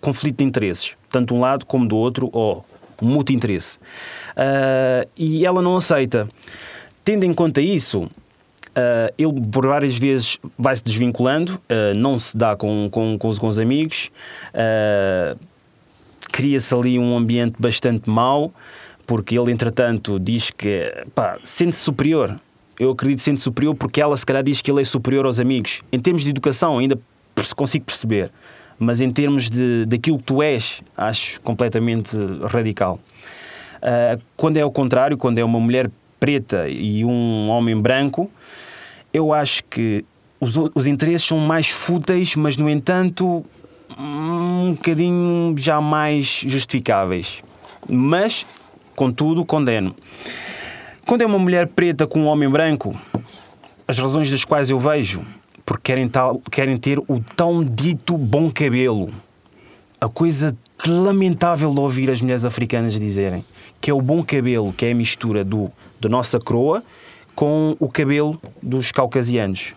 [0.00, 2.64] conflito de interesses, tanto de um lado como do outro, ou
[3.02, 3.78] um mútuo interesse.
[4.36, 6.28] Ah, e ela não aceita.
[7.04, 8.08] Tendo em conta isso,
[8.76, 13.28] ah, ele por várias vezes vai se desvinculando, ah, não se dá com, com, com,
[13.28, 14.10] os, com os amigos,
[14.52, 15.34] ah,
[16.30, 18.52] cria-se ali um ambiente bastante mau,
[19.06, 20.92] porque ele, entretanto, diz que
[21.42, 22.38] sente-se superior.
[22.78, 25.80] Eu acredito sendo superior porque ela se calhar diz que ele é superior aos amigos.
[25.90, 26.98] Em termos de educação, ainda
[27.54, 28.30] consigo perceber.
[28.78, 33.00] Mas em termos de, daquilo que tu és, acho completamente radical.
[34.36, 38.30] Quando é o contrário, quando é uma mulher preta e um homem branco,
[39.16, 40.04] eu acho que
[40.38, 43.44] os, os interesses são mais fúteis, mas no entanto
[43.98, 47.42] um bocadinho já mais justificáveis.
[47.88, 48.44] Mas,
[48.94, 49.96] contudo, condeno.
[51.06, 52.94] Quando é uma mulher preta com um homem branco,
[53.88, 55.22] as razões das quais eu vejo,
[55.64, 59.08] porque querem, tal, querem ter o tão dito bom cabelo.
[59.98, 60.54] A coisa
[60.86, 63.42] lamentável de ouvir as mulheres africanas dizerem
[63.80, 66.82] que é o bom cabelo, que é a mistura do, da nossa coroa
[67.36, 69.74] com o cabelo dos caucasianos.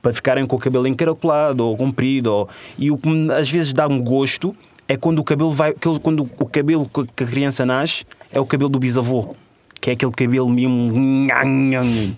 [0.00, 2.32] Para ficarem com o cabelo encaracolado ou comprido.
[2.32, 4.54] Ou, e o que às vezes dá-me gosto
[4.88, 5.74] é quando o cabelo vai.
[6.00, 9.34] Quando o cabelo que a criança nasce é o cabelo do bisavô.
[9.80, 12.16] Que é aquele cabelo mesmo.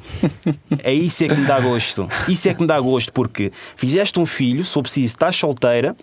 [0.83, 2.07] É isso é que me dá gosto.
[2.29, 5.97] Isso é que me dá gosto, porque fizeste um filho, for preciso, estás solteira,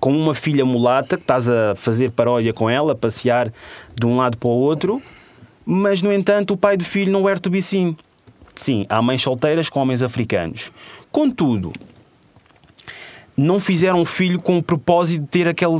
[0.00, 3.52] com uma filha mulata, que estás a fazer paródia com ela, passear
[3.94, 5.00] de um lado para o outro,
[5.64, 7.96] mas no entanto o pai do filho não é to be seen.
[8.56, 10.72] Sim, há mães solteiras com homens africanos.
[11.12, 11.72] Contudo,
[13.36, 15.72] não fizeram um filho com o propósito de ter aquele.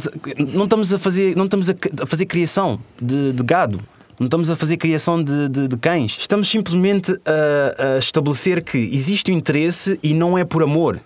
[0.54, 1.74] Não estamos a fazer, não estamos a,
[2.06, 3.80] fazer criação de, de gado.
[4.18, 6.16] Não estamos a fazer criação de, de- de cães.
[6.18, 11.00] Estamos simplesmente a, a estabelecer que existe o interesse e não é por amor.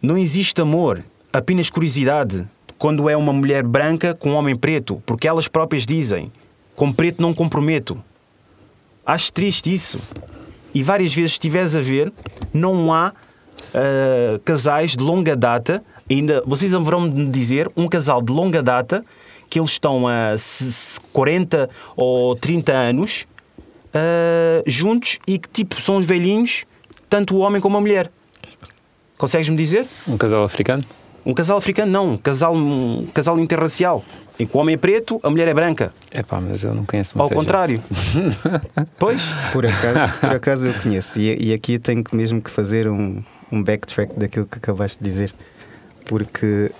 [0.00, 2.46] Não existe amor, apenas curiosidade.
[2.78, 6.32] Quando é uma mulher branca com um homem preto, porque elas próprias dizem:
[6.74, 8.02] com preto não comprometo.
[9.06, 9.98] Acho triste isso.
[10.74, 12.12] E várias vezes, estiveres a ver,
[12.52, 13.12] não há
[13.74, 15.82] ah, casais de longa data.
[16.10, 19.04] Ainda, vocês haverão de me dizer um casal de longa data
[19.48, 20.04] que eles estão
[20.38, 23.26] se 40 ou 30 anos
[23.92, 26.64] ah, juntos e que tipo são os velhinhos,
[27.08, 28.10] tanto o homem como a mulher.
[29.16, 29.86] Consegues-me dizer?
[30.08, 30.84] Um casal africano?
[31.24, 32.12] Um casal africano, não.
[32.12, 34.04] Um casal, um casal interracial.
[34.38, 35.92] Em que o homem é preto, a mulher é branca.
[36.10, 37.80] É pá, mas eu não conheço Ao contrário.
[38.98, 39.22] pois.
[39.52, 41.18] Por acaso, por acaso eu conheço.
[41.20, 45.10] E, e aqui tenho que mesmo que fazer um, um backtrack daquilo que acabaste de
[45.10, 45.34] dizer.
[46.06, 46.72] Porque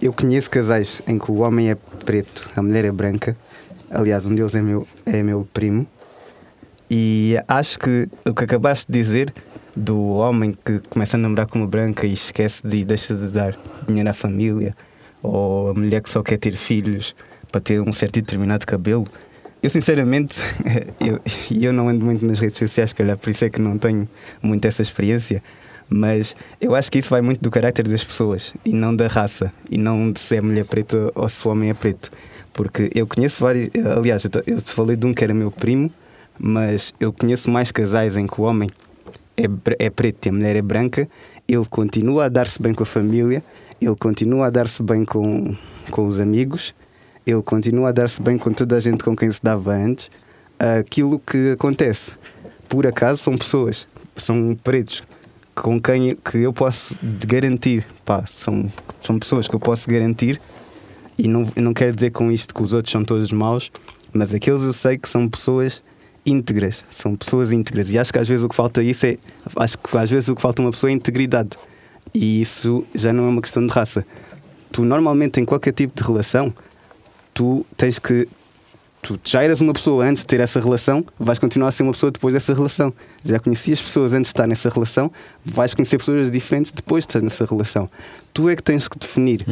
[0.00, 3.36] eu conheço casais em que o homem é preto, a mulher é branca.
[3.90, 5.86] Aliás, um deles é meu, é meu primo.
[6.90, 9.34] E acho que o que acabaste de dizer
[9.76, 13.56] do homem que começa a namorar com uma branca e esquece de deixa de dar
[13.86, 14.74] dinheiro à família,
[15.22, 17.14] ou a mulher que só quer ter filhos
[17.50, 19.06] para ter um certo e determinado cabelo.
[19.62, 20.40] Eu sinceramente,
[21.00, 24.08] eu, eu não ando muito nas redes sociais, calhar por isso é que não tenho
[24.42, 25.42] muito essa experiência,
[25.88, 29.52] mas eu acho que isso vai muito do caráter das pessoas e não da raça,
[29.70, 32.10] e não de se é mulher preta ou se o homem é preto.
[32.52, 35.90] Porque eu conheço vários, aliás, eu te falei de um que era meu primo,
[36.38, 38.68] mas eu conheço mais casais em que o homem
[39.36, 41.08] é, é preto e a mulher é branca,
[41.48, 43.42] ele continua a dar-se bem com a família,
[43.80, 45.56] ele continua a dar-se bem com,
[45.90, 46.74] com os amigos,
[47.26, 50.10] ele continua a dar-se bem com toda a gente com quem se dava antes.
[50.58, 52.12] Aquilo que acontece,
[52.68, 55.02] por acaso, são pessoas, são pretos,
[55.54, 58.70] com quem que eu posso garantir, pá, são,
[59.00, 60.40] são pessoas que eu posso garantir,
[61.18, 63.70] e não, não quero dizer com isto que os outros são todos maus,
[64.12, 65.82] mas aqueles eu sei que são pessoas
[66.26, 69.18] íntegras, são pessoas íntegras, e acho que às vezes o que falta isso é,
[69.56, 71.50] acho que às vezes o que falta a uma pessoa é integridade,
[72.12, 74.06] e isso já não é uma questão de raça.
[74.70, 76.52] Tu normalmente em qualquer tipo de relação,
[77.32, 78.28] tu tens que
[79.04, 81.92] tu já eras uma pessoa antes de ter essa relação, vais continuar a ser uma
[81.92, 82.92] pessoa depois dessa relação.
[83.22, 85.12] Já conhecias pessoas antes de estar nessa relação,
[85.44, 87.88] vais conhecer pessoas diferentes depois de estar nessa relação.
[88.32, 89.44] Tu é que tens que definir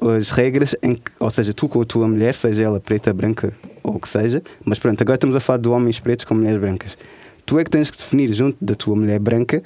[0.00, 3.52] as regras, em que, ou seja, tu com a tua mulher, seja ela preta, branca
[3.82, 6.60] ou o que seja, mas pronto, agora estamos a falar de homens pretos com mulheres
[6.60, 6.96] brancas.
[7.44, 9.62] Tu é que tens que definir junto da tua mulher branca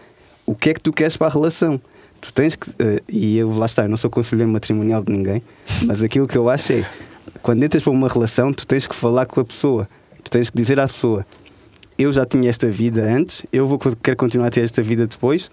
[0.47, 1.81] o que é que tu queres para a relação.
[2.21, 5.43] Tu tens que, eh, e eu lá está, eu não sou conselheiro matrimonial de ninguém,
[5.85, 6.87] mas aquilo que eu acho é
[7.43, 9.89] quando entras para uma relação, tu tens que falar com a pessoa.
[10.23, 11.27] Tu tens que dizer à pessoa:
[11.99, 15.51] Eu já tinha esta vida antes, eu vou, quero continuar a ter esta vida depois.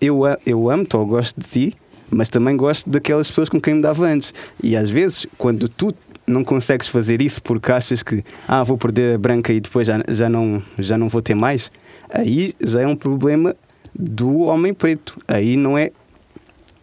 [0.00, 1.76] Eu, eu amo-te ou gosto de ti,
[2.10, 4.32] mas também gosto daquelas pessoas com quem me dava antes.
[4.62, 5.94] E às vezes, quando tu
[6.26, 10.02] não consegues fazer isso porque achas que ah, vou perder a branca e depois já,
[10.08, 11.70] já, não, já não vou ter mais,
[12.08, 13.54] aí já é um problema
[13.94, 15.18] do homem preto.
[15.28, 15.90] Aí não é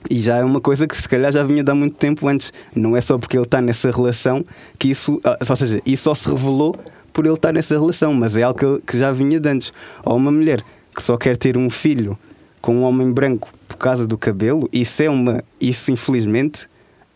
[0.09, 2.51] e já é uma coisa que se calhar já vinha de há muito tempo antes.
[2.75, 4.43] Não é só porque ele está nessa relação
[4.79, 5.19] que isso.
[5.23, 6.75] ah, Ou seja, isso só se revelou
[7.13, 9.73] por ele estar nessa relação, mas é algo que, que já vinha de antes.
[10.03, 10.63] Ou uma mulher
[10.95, 12.17] que só quer ter um filho
[12.61, 15.43] com um homem branco por causa do cabelo, isso é uma.
[15.59, 16.67] Isso infelizmente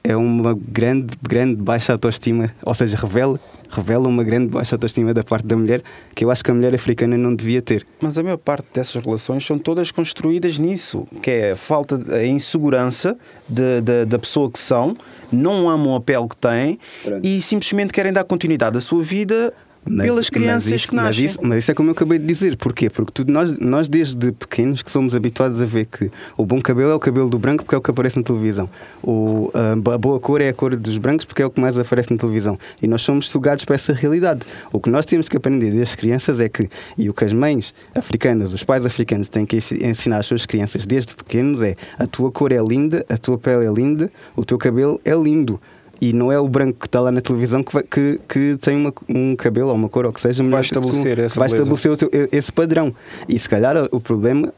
[0.06, 3.40] é uma grande, grande baixa autoestima, ou seja, revela,
[3.72, 5.82] revela uma grande baixa autoestima da parte da mulher
[6.14, 7.88] que eu acho que a mulher africana não devia ter.
[8.00, 12.24] Mas a maior parte dessas relações são todas construídas nisso, que é a falta, a
[12.24, 13.18] insegurança
[13.50, 14.96] de, de, da pessoa que são,
[15.32, 16.80] não amam a pele que têm
[17.24, 19.52] e simplesmente querem dar continuidade à sua vida
[19.86, 21.24] Mas- pelas crianças isso, que nascem.
[21.24, 22.58] Mas isso, mas isso é como eu acabei de dizer.
[22.58, 22.90] Porquê?
[22.90, 26.92] Porque tudo, nós, nós, desde pequenos, que somos habituados a ver que o bom cabelo
[26.92, 28.70] é o cabelo do branco porque é o que aparece na televisão.
[29.04, 32.12] O, a, boa cor é a cor dos brancos porque é o que mais aparece
[32.12, 32.58] na televisão.
[32.82, 34.42] E nós somos sugados para essa realidade.
[34.72, 37.74] O que nós temos que aprender desde crianças é que, e o que as mães
[37.94, 42.32] africanas, os pais africanos têm que ensinar às suas crianças desde pequenos é a tua
[42.32, 45.60] cor é linda, a tua pele é linda, o teu cabelo é lindo.
[46.02, 48.76] E não é o branco que está lá na televisão que, vai- que, que tem
[48.76, 51.92] uma- um cabelo ou uma cor ou que seja melhor tu, estabelecer que vai estabelecer
[51.92, 52.94] o teu- esse padrão.
[53.30, 54.54] E se calhar o problema,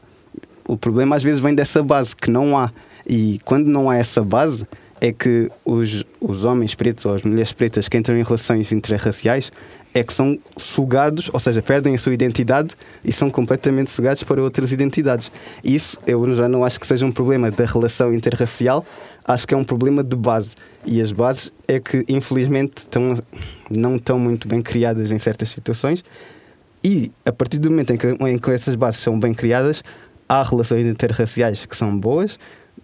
[0.66, 2.70] o problema às vezes vem dessa base que não há.
[3.08, 4.66] E quando não há essa base,
[5.00, 9.52] é que os, os homens pretos ou as mulheres pretas que entram em relações interraciais
[9.94, 12.74] é que são sugados, ou seja, perdem a sua identidade
[13.04, 15.32] e são completamente sugados para outras identidades.
[15.64, 18.84] Isso eu já não acho que seja um problema da relação interracial,
[19.28, 20.56] acho que é um problema de base.
[20.86, 23.14] E as bases é que, infelizmente, estão,
[23.70, 26.02] não estão muito bem criadas em certas situações.
[26.82, 29.82] E a partir do momento em que, em que essas bases são bem criadas,
[30.26, 32.38] há relações interraciais que são boas,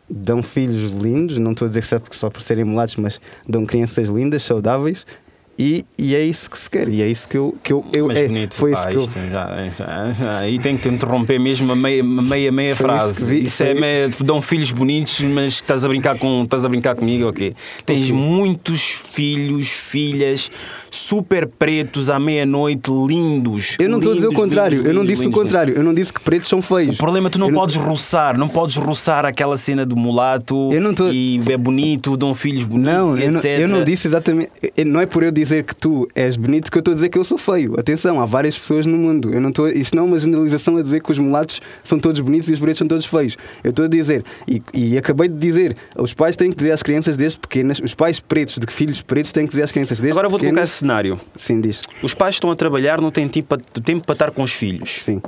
[0.09, 4.09] dão filhos lindos, não estou a dizer que só, por serem mulatos, mas dão crianças
[4.09, 5.07] lindas, saudáveis.
[5.57, 7.55] E, e é isso que se quer, e é isso que eu.
[7.63, 9.31] Que eu, eu Mas é, bonito, foi pá, isso que eu.
[9.31, 12.97] já- já- já- aí tem que te interromper mesmo a meia, meia, meia Foi isso
[12.99, 13.25] frase.
[13.25, 16.69] que vi, isso é meia, dão filhos bonitos, mas estás a brincar com estás a
[16.69, 17.55] brincar comigo, ok?
[17.87, 20.51] Tens muitos filhos, filhas
[20.97, 23.77] super pretos à meia-noite, lindos.
[23.79, 25.43] Eu não estou a dizer o lindos, contrário, lindos, eu não lindos, disse o lindos.
[25.43, 26.95] contrário, eu não disse que pretos são feios.
[26.95, 29.85] O problema é que tu não Eu não- podes roçar, não podes roçar aquela cena
[29.85, 33.59] do mulato não tô- e é bonito, dão filhos bonitos, Não, eu não, etc.
[33.61, 34.51] eu não disse exatamente.
[34.77, 37.09] eu- Não é por eu dizer que tu és bonito que eu estou a dizer
[37.09, 37.75] que eu sou feio.
[37.79, 39.33] Atenção, há várias pessoas no mundo.
[39.33, 42.21] Eu não estou, isto não é uma generalização a dizer que os mulatos são todos
[42.21, 43.37] bonitos e os pretos são todos feios.
[43.65, 46.83] Eu estou a dizer, e, e acabei de dizer, os pais têm que dizer às
[46.83, 50.19] crianças desde pequenas, os pais pretos de filhos pretos têm que dizer às crianças desde
[50.19, 50.83] Agora colocar pequenas.
[50.85, 51.19] Cenário.
[51.35, 51.81] Sim, diz.
[52.03, 55.03] Os pais estão a trabalhar, não têm tempo para, tempo para estar com os filhos.
[55.03, 55.21] Sim.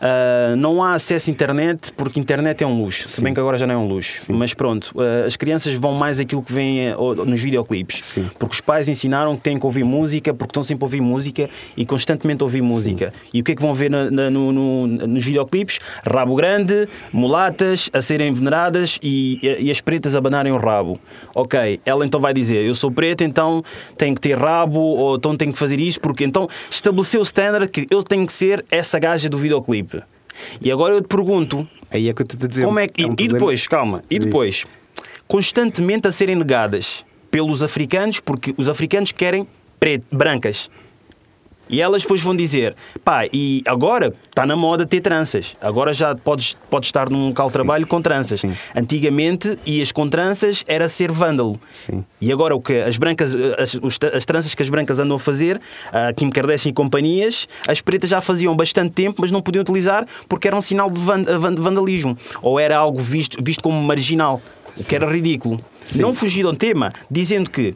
[0.00, 3.56] Ah, não há acesso à internet porque internet é um luxo, se bem que agora
[3.58, 4.24] já não é um luxo.
[4.28, 8.00] Mas pronto, ah, as crianças vão mais aquilo que vem ou- nos videoclipes.
[8.04, 8.28] Sim.
[8.38, 11.48] Porque os pais ensinaram que têm que ouvir música, porque estão sempre a ouvir música
[11.76, 13.12] e constantemente a ouvir música.
[13.32, 15.78] E o que é que vão ver na- na- no- no- nos videoclipes?
[16.06, 20.98] Rabo grande, mulatas a serem veneradas e, e as pretas a banarem o rabo.
[21.34, 23.62] Ok, ela então vai dizer: Eu sou preta, então
[23.96, 27.68] tenho que ter rabo, ou então tenho que fazer isto, porque então estabeleceu o standard
[27.68, 29.83] que eu tenho que ser essa gaja do videoclipe.
[30.60, 32.64] E agora eu te pergunto: Aí é que eu estou a dizer.
[32.64, 33.04] como é que.
[33.04, 34.64] um e- e depois, calma, e depois,
[35.28, 39.46] constantemente a serem negadas pelos africanos, porque os africanos querem
[39.80, 40.70] preto, brancas.
[41.68, 42.74] E elas depois vão dizer,
[43.04, 45.56] pá, e agora está na moda ter tranças.
[45.60, 48.40] Agora já podes, podes estar num local de trabalho com tranças.
[48.40, 48.54] Sim.
[48.74, 51.58] Antigamente, ias com tranças, era ser vândalo.
[51.72, 52.04] Sim.
[52.20, 53.78] E agora o que as brancas, as,
[54.14, 55.60] as tranças que as brancas andam a fazer,
[55.92, 60.06] a Kim Kardashian e companhias, as pretas já faziam bastante tempo, mas não podiam utilizar
[60.28, 62.16] porque era um sinal de van- van- vandalismo.
[62.42, 64.40] Ou era algo visto, visto como marginal,
[64.78, 65.64] o que era ridículo.
[65.96, 67.74] Não fugir ao tema, dizendo que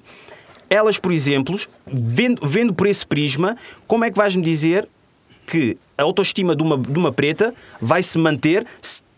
[0.71, 4.89] elas, por exemplo, vendo, vendo por esse prisma, como é que vais-me dizer
[5.47, 8.67] que a autoestima de uma, de uma preta vai se manter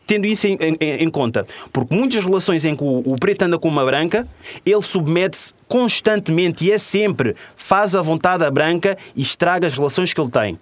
[0.06, 1.46] tendo isso em, em- em conta?
[1.72, 4.26] Porque muitas relações em que o, o preto anda com uma branca,
[4.64, 10.12] ele submete-se constantemente e é sempre, faz a vontade à branca e estraga as relações
[10.12, 10.58] que ele tem.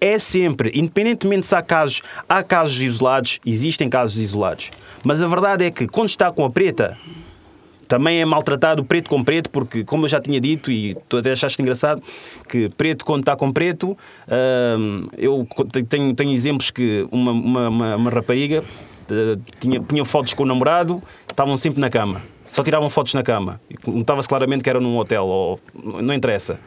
[0.00, 4.70] É sempre, independentemente se há casos, há casos isolados, existem casos isolados.
[5.04, 6.96] Mas a verdade é que quando está com a preta,
[7.86, 11.32] também é maltratado preto com preto, porque, como eu já tinha dito, e tu até
[11.32, 12.02] achaste engraçado,
[12.48, 13.96] que preto quando está com preto,
[14.78, 15.46] hum, eu
[15.88, 18.62] tenho, tenho exemplos que uma, uma, uma, uma rapariga
[19.10, 22.22] eh, tinha, punha fotos com o namorado, estavam sempre na cama.
[22.52, 23.60] Só tiravam fotos na cama.
[23.84, 26.58] Notava-se claramente que era num hotel, ou não interessa.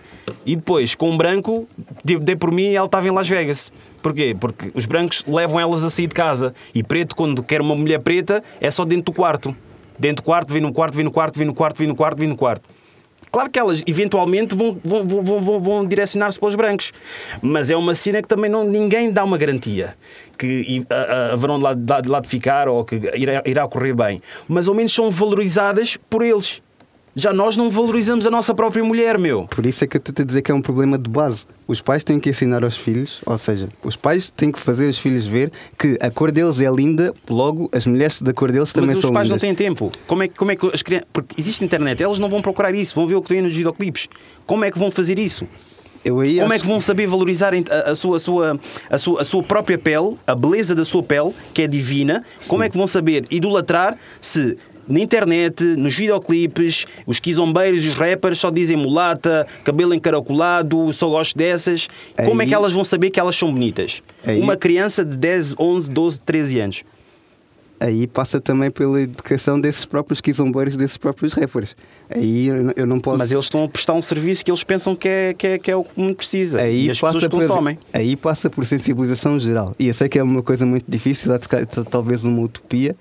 [0.45, 1.65] E depois, com um branco,
[2.03, 3.71] dei por mim e ela estava em Las Vegas.
[4.01, 4.35] Porquê?
[4.37, 6.53] Porque os brancos levam elas a sair de casa.
[6.75, 9.55] E preto, quando quer uma mulher preta, é só dentro do quarto.
[9.99, 12.19] Dentro do quarto, vem no quarto, vem no quarto, vem no quarto, vem no quarto,
[12.19, 12.69] vem no quarto.
[13.31, 16.93] Claro que elas eventualmente vão, vão, vão, vão- vão, direcionar-se para os brancos,
[17.41, 19.95] mas é uma cena que também não, ninguém dá uma garantia
[20.37, 20.85] que
[21.33, 24.73] haverão de lá- de lá de ficar ou que irá, irá correr bem, mas ao
[24.75, 26.61] menos são valorizadas por eles.
[27.19, 29.47] Já nós não valorizamos a nossa própria mulher, meu.
[29.47, 31.47] Por isso é que eu estou a dizer que é um problema de base.
[31.67, 34.99] Os pais têm que ensinar aos filhos, ou seja, os pais têm que fazer os
[34.99, 38.89] filhos ver que a cor deles é linda, logo as mulheres da cor deles também
[38.89, 39.41] Mas os são pais não lindas.
[39.41, 39.91] têm tempo.
[40.05, 41.07] Como é, que- como é que as crianças.
[41.11, 44.07] Porque existe internet, elas não vão procurar isso, vão ver o que vem nos videoclipes.
[44.45, 45.47] Como é que vão fazer isso?
[46.03, 47.51] Como é acho- que vão saber valorizar
[47.85, 48.59] a, sua, a, sua,
[48.89, 52.23] a, sua, a sua própria pele, a beleza da sua pele, que é divina?
[52.47, 54.55] Como é que vão saber idolatrar se
[54.87, 61.09] na internet, nos videoclipes, os quizombeiros e os rappers só dizem mulata, cabelo encaracolado, só
[61.09, 61.87] gosto dessas?
[62.25, 64.01] Como é Aí- que elas vão saber que elas são bonitas?
[64.25, 66.83] Aí- Uma criança de 10, 11, 12, 13 anos.
[67.79, 71.75] aí passa também pela educação desses próprios quizombeiros, desses próprios rappers.
[72.09, 73.19] Aí eu não- posso.
[73.19, 75.69] Mas eles estão a prestar um serviço que eles pensam que é, que é, que
[75.69, 76.59] é o que precisa.
[76.59, 77.77] Aí e as pessoas passa por- consomem.
[77.93, 79.71] Aí passa por sensibilização geral.
[79.77, 81.31] E eu sei que é uma coisa muito difícil,
[81.91, 82.95] talvez uma utopia,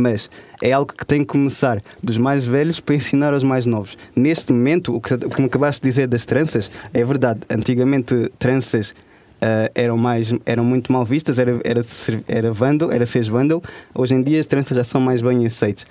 [0.00, 0.30] mas
[0.62, 3.96] é algo que tem que começar dos mais velhos para ensinar aos mais novos.
[4.16, 7.40] Neste momento, o que, o que me acabaste de dizer das tranças é verdade.
[7.48, 8.94] Antigamente, tranças
[9.40, 12.52] ah, eram, mais, eram muito mal vistas, era, era, ser- era
[12.92, 13.62] era seres vândalo.
[13.94, 15.86] Hoje em dia, as tranças já são mais bem aceitas.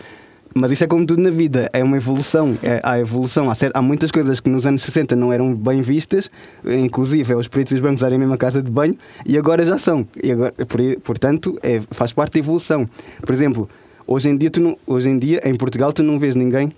[0.53, 2.57] Mas isso é como tudo na vida, é uma evolução.
[2.63, 3.51] É, há evolução.
[3.51, 6.29] Há, há muitas coisas que nos anos 60 não eram bem vistas,
[6.65, 9.77] inclusive é os pretos e os brancos a mesma casa de banho, e agora já
[9.77, 10.07] são.
[10.23, 12.89] E agora, por, portanto, é, faz parte da evolução.
[13.21, 13.69] Por exemplo,
[14.13, 16.71] hoje em dia, tu não, hoje em dia em Portugal, tu não vês ninguém,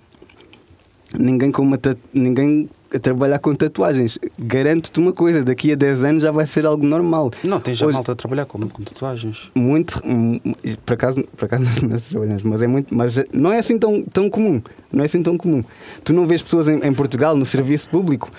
[1.18, 1.78] ninguém com uma
[2.12, 4.18] ninguém a trabalhar com tatuagens.
[4.38, 7.30] Garanto-te uma coisa: daqui a 10 anos já vai ser algo normal.
[7.42, 9.50] Não, tem já Hoje- malta a trabalhar com, com tatuagens.
[9.54, 10.38] muito hum,
[10.84, 14.02] por acaso, por acaso nós- nós trabalhamos, mas é muito mas não é assim tão,
[14.02, 14.60] tão comum
[14.92, 15.64] não é assim tão comum
[16.04, 18.30] tu não vês pessoas em, em Portugal no serviço público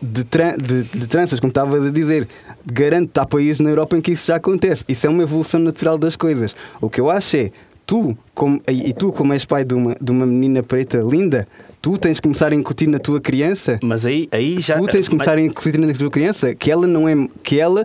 [0.00, 2.26] de, tran- de, de tranças, como estava a dizer
[2.66, 5.96] garanto há países na Europa em que isso já acontece isso é uma evolução natural
[5.96, 7.52] das coisas o que eu acho é
[7.86, 11.46] tu como, e tu como és pai de uma, de uma menina preta linda
[11.80, 14.78] tu tens que começar a incutir na tua criança Mas aí, aí já.
[14.78, 17.84] tu tens que começar a incutir na tua criança que ela não é que ela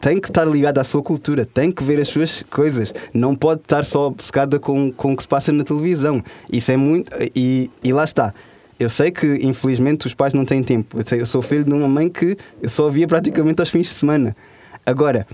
[0.00, 3.60] tem que estar ligada à sua cultura, tem que ver as suas coisas, não pode
[3.60, 6.20] estar só obcecada com, com o que se passa na televisão.
[6.52, 7.12] Isso é muito.
[7.36, 8.34] E, e lá está.
[8.80, 10.98] Eu sei que, infelizmente, os pais não têm tempo.
[10.98, 13.86] Eu, sei- eu sou filho de uma mãe que eu só via praticamente aos fins
[13.90, 14.36] de semana.
[14.84, 15.24] Agora,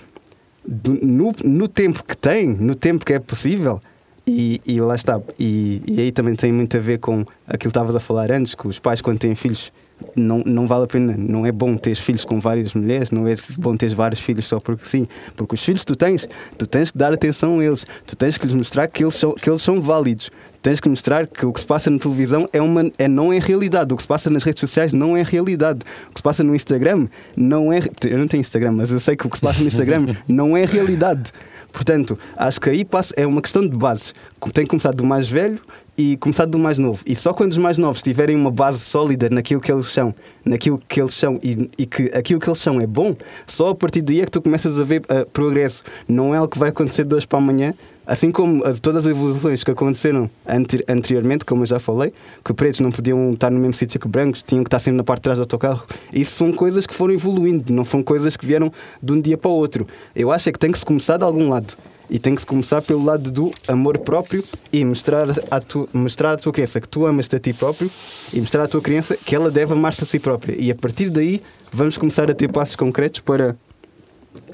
[0.67, 3.81] no, no tempo que tem, no tempo que é possível,
[4.29, 5.21] e, e lá está.
[5.39, 8.55] E, e aí também tem muito a ver com aquilo que estavas a falar antes,
[8.55, 9.73] que os pais, quando têm filhos,
[10.15, 13.35] não, não vale a pena, não é bom ter filhos com várias mulheres, não é
[13.57, 15.09] bom ter vários filhos só porque sim.
[15.35, 18.47] Porque os filhos tu tens, tu tens que dar atenção a eles, tu tens que
[18.47, 20.31] lhes mostrar que eles são, que eles são válidos.
[20.55, 23.33] Tu tens que mostrar que o que se passa na televisão é uma, é, não
[23.33, 26.23] é realidade, o que se passa nas redes sociais não é realidade, o que se
[26.23, 27.81] passa no Instagram não é.
[28.05, 30.57] Eu não tenho Instagram, mas eu sei que o que se passa no Instagram não
[30.57, 31.33] é realidade.
[31.73, 34.15] Portanto, acho que aí passa, é uma questão de bases.
[34.53, 35.61] Tem que começar do mais velho
[35.99, 37.03] e começar do mais novo.
[37.05, 40.79] E só quando os mais novos tiverem uma base sólida naquilo que eles são, naquilo
[40.89, 43.17] que eles são e, e que aquilo que eles são é bom,
[43.49, 45.83] só a partir daí é que tu começas a ver ah, progresso.
[46.07, 47.75] Não é algo que vai acontecer de hoje para amanhã.
[48.07, 52.13] Assim como as- todas as evoluções que aconteceram ante- anteriormente, como eu já falei,
[52.45, 55.05] que pretos não podiam estar no mesmo sítio que brancos, tinham que estar sempre na
[55.05, 55.85] parte de trás do autocarro.
[56.13, 58.73] Isso são coisas que foram evoluindo, não são coisas que vieram
[59.03, 59.87] de um dia para o outro.
[60.17, 61.75] Eu acho é que tem que se começar de algum lado.
[62.11, 64.43] E tem que começar pelo lado do amor próprio
[64.73, 67.91] e mostrar à, tua, mostrar à tua criança que tu amas-te a ti próprio
[68.33, 70.57] e mostrar à tua criança que ela deve amar-se a si própria.
[70.59, 71.43] E a partir daí
[71.73, 73.57] vamos começar a ter passos concretos para,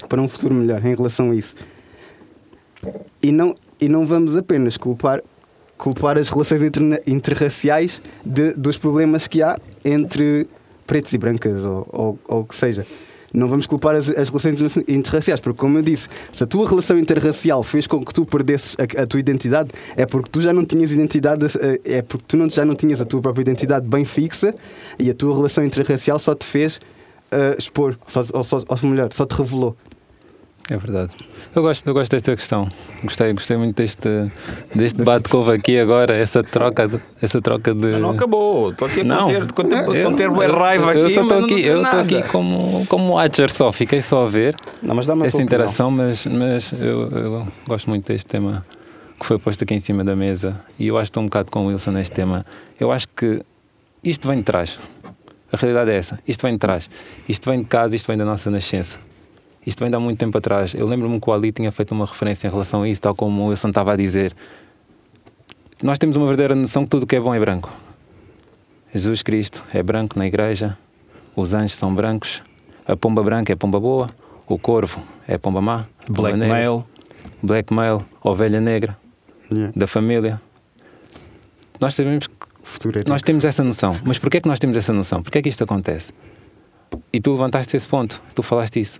[0.09, 1.55] para um futuro melhor em relação a isso.
[3.23, 5.21] E não, e não vamos apenas culpar,
[5.77, 6.61] culpar as relações
[7.07, 8.01] interraciais
[8.57, 10.47] dos problemas que há entre
[10.85, 12.85] pretos e brancas ou, ou, ou o que seja.
[13.35, 16.97] Não vamos culpar as, as relações interraciais, porque, como eu disse, se a tua relação
[16.97, 20.63] interracial fez com que tu perdesses a, a tua identidade, é porque tu já não
[20.65, 24.05] tinhas identidade, eh, é porque tu não, já não tinhas a tua própria identidade bem
[24.05, 24.55] fixa
[24.97, 26.79] e a tua relação interracial só te fez
[27.31, 29.75] eh, expor, só, ou, só, ou melhor, só te revelou.
[30.69, 31.11] É verdade.
[31.55, 32.67] Eu gosto, eu gosto desta questão.
[33.03, 34.09] Gostei, gostei muito deste,
[34.73, 36.99] deste debate que houve aqui agora, essa troca de.
[37.21, 37.99] Essa troca de...
[37.99, 38.71] Não acabou.
[38.71, 39.25] Estou aqui a Não.
[39.27, 40.99] conter, conter, Eu- conter eu- raiva aqui.
[41.01, 44.55] Eu estou não aqui, eu estou aqui como, como watcher só, fiquei só a ver
[44.81, 45.41] Não, mas essa opinião.
[45.41, 48.65] interação, mas, mas eu, eu gosto muito deste tema
[49.19, 51.51] que foi posto aqui em cima da mesa e eu acho que estou um bocado
[51.51, 52.43] com o Wilson neste tema.
[52.79, 53.39] Eu acho que
[54.03, 54.79] isto vem de trás.
[55.53, 56.19] A realidade é essa.
[56.27, 56.89] Isto vem de trás.
[57.29, 58.97] Isto vem de casa, isto vem da nossa nascença.
[59.65, 60.73] Isto vem de há muito tempo atrás.
[60.73, 63.41] Eu lembro-me que o Ali tinha feito uma referência em relação a isso, tal como
[63.43, 64.35] o Wilson estava a dizer.
[65.81, 67.71] Nós temos uma verdadeira noção que tudo o que é bom é branco.
[68.93, 70.77] Jesus Cristo é branco na igreja,
[71.35, 72.41] os anjos são brancos,
[72.87, 74.09] a pomba branca é pomba boa,
[74.47, 76.85] o corvo é pomba má, Blackmail.
[77.41, 78.97] blackmail, ovelha negra
[79.51, 79.71] Yeah.
[79.75, 80.41] da família.
[81.79, 82.33] Nós sabemos que.
[83.07, 83.95] Nós temos essa noção.
[84.03, 85.21] Mas porquê é que nós temos essa noção?
[85.21, 86.11] Porquê é que isto acontece?
[87.13, 88.99] E tu levantaste esse ponto, tu falaste isso.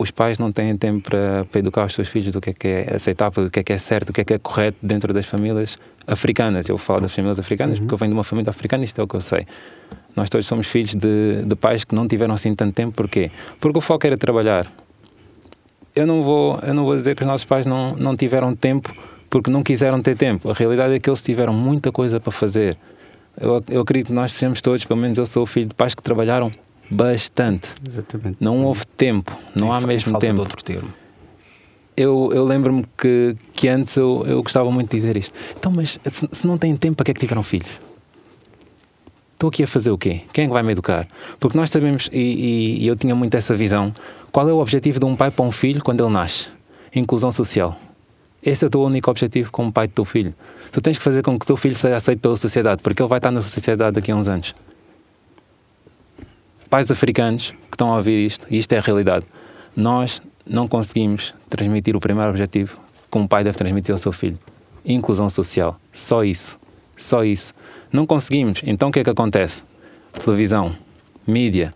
[0.00, 2.68] Os pais não têm tempo para, para educar os seus filhos do que é que
[2.68, 5.12] é aceitável, do que é que é certo, do que é que é correto dentro
[5.12, 5.76] das famílias
[6.06, 6.70] africanas.
[6.70, 8.98] Eu vou falar das famílias africanas porque eu venho de uma família africana e isto
[8.98, 9.46] é o que eu sei.
[10.16, 12.94] Nós todos somos filhos de, de pais que não tiveram assim tanto tempo.
[12.96, 13.30] Porquê?
[13.60, 14.72] Porque o foco era trabalhar.
[15.94, 18.96] Eu não vou, eu não vou dizer que os nossos pais não, não tiveram tempo
[19.28, 20.50] porque não quiseram ter tempo.
[20.50, 22.74] A realidade é que eles tiveram muita coisa para fazer.
[23.38, 26.02] Eu, eu acredito que nós sejamos todos, pelo menos eu sou filho de pais que
[26.02, 26.50] trabalharam
[26.90, 27.68] bastante.
[27.86, 28.36] Exatamente.
[28.40, 30.40] Não houve tempo, não há mesmo falta de tempo.
[30.42, 30.88] outro termo.
[31.96, 35.34] Eu, eu lembro-me que, que antes eu, eu gostava muito de dizer isto.
[35.58, 37.68] Então, mas se, se não têm tempo, para que é que tiveram filhos?
[39.34, 40.22] Estou aqui a fazer o quê?
[40.32, 41.06] Quem é que vai me educar?
[41.38, 43.92] Porque nós sabemos, e, e- e eu tinha muito essa visão,
[44.30, 46.48] qual é o objetivo de um pai para um filho quando ele nasce?
[46.94, 47.78] Inclusão social.
[48.42, 50.32] Esse é o teu único objetivo como pai do teu filho.
[50.72, 53.08] Tu tens que fazer com que o teu filho seja aceito pela sociedade, porque ele
[53.08, 54.54] vai estar na sociedade daqui a uns anos.
[56.70, 59.26] Pais africanos que estão a ouvir isto, e isto é a realidade,
[59.76, 64.38] nós não conseguimos transmitir o primeiro objetivo que um pai deve transmitir ao seu filho:
[64.84, 65.78] inclusão social.
[65.92, 66.58] Só isso.
[66.96, 67.52] Só isso.
[67.92, 68.62] Não conseguimos.
[68.64, 69.62] Então o que é que acontece?
[70.12, 70.74] Televisão,
[71.26, 71.74] mídia,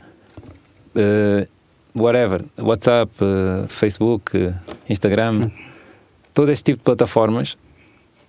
[0.95, 1.49] eh,
[1.95, 4.55] whatever, WhatsApp, eh, Facebook, eh,
[4.89, 5.51] Instagram,
[6.33, 7.57] todo este tipo de plataformas,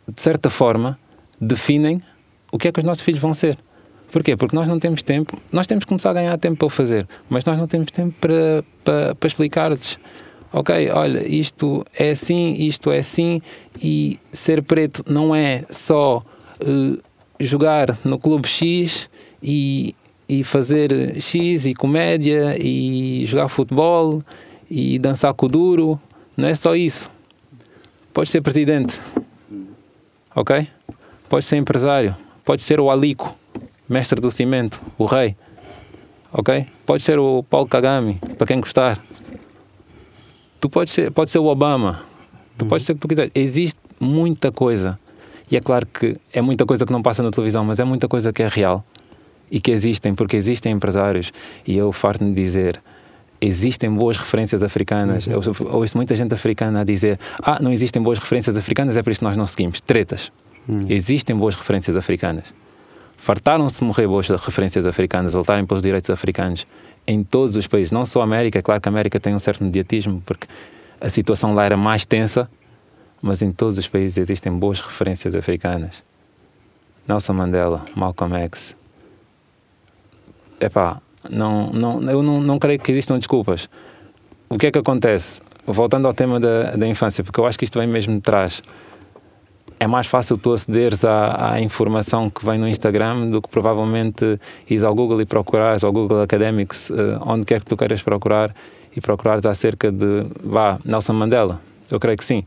[0.07, 0.97] de certa forma,
[1.39, 2.01] definem
[2.51, 3.57] o que é que os nossos filhos vão ser.
[4.16, 4.38] Porquê?
[4.38, 7.05] Porque nós não temos tempo, nós temos que começar a ganhar tempo para o fazer,
[7.28, 9.99] mas nós não temos tempo para, para, para explicar-lhes.
[10.53, 13.41] Ok, olha, isto é assim, isto é assim,
[13.84, 16.24] e ser preto não é só
[16.61, 16.97] eh,
[17.41, 19.09] jogar no clube X
[19.43, 19.93] e,
[20.30, 24.24] e fazer X e comédia e jogar futebol
[24.72, 25.99] e dançar com o duro.
[26.38, 27.11] Não é só isso.
[28.13, 28.97] Pode ser presidente,
[30.34, 30.70] ok?
[31.28, 33.38] Pode ser empresário, pode ser o Alico,
[33.88, 35.36] mestre do cimento, o rei,
[36.32, 36.66] ok?
[36.86, 39.02] Pode ser o Paulo Kagame, para quem gostar.
[40.60, 42.04] Tu pode ser, pode ser o Obama,
[42.58, 43.32] tu pode ser o que tu quiser.
[43.36, 45.00] Existe muita coisa.
[45.50, 48.08] E é claro que é muita coisa que não passa na televisão, mas é muita
[48.08, 48.84] coisa que é real
[49.52, 51.32] e que existem, porque existem empresários.
[51.68, 52.82] E eu farto-me dizer,
[53.40, 55.28] existem boas referências africanas.
[55.28, 59.12] Eu ouço muita gente africana a dizer: Ah, não existem boas referências africanas, é por
[59.12, 59.80] isso que nós não seguimos.
[59.82, 60.32] Tretas.
[60.90, 62.52] Existem boas referências africanas.
[63.18, 66.68] Fartaram-se de morrer boas referências africanas, lutarem pelos direitos africanos
[67.07, 68.61] em todos os países, não só a América.
[68.61, 70.47] Claro que a América tem um certo mediatismo, porque
[70.99, 72.49] a situação lá era mais tensa,
[73.24, 76.03] mas em todos os países existem boas referências africanas.
[77.07, 78.76] Nelson Mandela, Malcolm X.
[80.59, 83.70] Epá, não, não, eu não, não creio que existam desculpas.
[84.49, 85.41] O que é que acontece?
[85.66, 88.61] Voltando ao tema da, da infância, porque eu acho que isto vem mesmo de trás.
[89.80, 94.39] É mais fácil tu acederes à, à informação que vem no Instagram do que provavelmente
[94.69, 98.55] ires ao Google e procurares, ao Google Academics, eh, onde quer que tu queiras procurar
[98.95, 101.61] e procurares acerca de, vá, Nelson Mandela.
[101.91, 102.45] Eu creio que sim.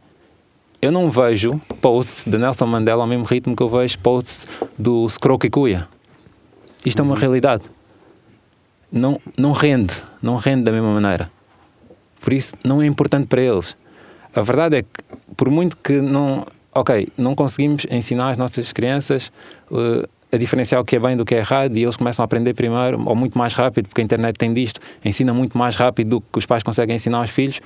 [0.81, 4.47] Eu não vejo posts de Nelson Mandela ao mesmo ritmo que eu vejo posts
[4.79, 5.89] do Scro Kikuya.
[6.87, 7.65] Isto é uma realidade.
[8.91, 11.31] Não, não rende, não rende da mesma maneira.
[12.21, 13.77] Por isso, não é importante para eles.
[14.35, 16.47] A verdade é que, por muito que não.
[16.75, 19.33] Ok, não conseguimos ensinar as nossas crianças
[19.71, 22.25] uh, a diferenciar o que é bem do que é errado e eles começam a
[22.25, 26.09] aprender primeiro, ou muito mais rápido, porque a internet tem disto, ensina muito mais rápido
[26.11, 27.61] do que os pais conseguem ensinar aos filhos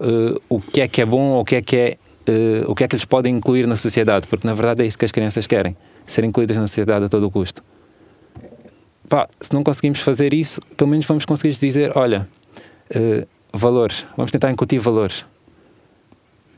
[0.00, 1.96] uh, o que é que é bom ou o que é que é.
[2.28, 4.96] Uh, o que é que eles podem incluir na sociedade, porque na verdade é isso
[4.96, 5.76] que as crianças querem,
[6.06, 7.64] ser incluídas na sociedade a todo o custo.
[9.08, 12.28] Pá, se não conseguimos fazer isso, pelo menos vamos conseguir dizer: olha,
[13.52, 15.24] valores, vamos tentar incutir valores.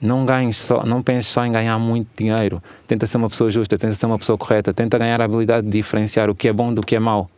[0.05, 2.63] Não ganhes só, não penses só em ganhar muito dinheiro.
[2.87, 5.73] Tenta ser uma pessoa justa, tenta ser uma pessoa correta, tenta ganhar a habilidade de
[5.73, 7.31] diferenciar o que é bom do que é mau.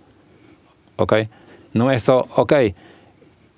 [0.99, 1.29] Ok?
[1.73, 2.75] Não é só, ok,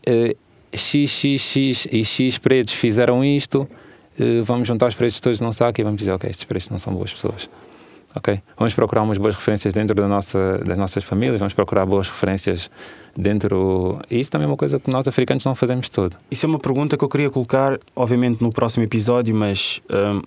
[0.08, 0.36] uh,
[0.76, 3.66] X, X, X e X pretos fizeram isto,
[4.20, 6.78] uh, vamos juntar os pretos todos num saco e vamos dizer, ok, estes pretos não
[6.78, 7.48] são boas pessoas.
[8.16, 8.40] Ok?
[8.56, 12.70] Vamos procurar umas boas referências dentro da nossa, das nossas famílias, vamos procurar boas referências
[13.16, 13.98] dentro.
[14.10, 16.16] E isso também é uma coisa que nós africanos não fazemos todo.
[16.30, 19.80] Isso é uma pergunta que eu queria colocar, obviamente, no próximo episódio, mas.
[19.90, 20.22] hum,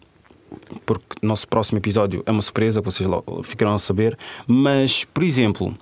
[0.86, 3.10] porque nosso próximo episódio é uma surpresa, vocês
[3.44, 4.18] ficarão a saber.
[4.46, 5.74] Mas, por exemplo,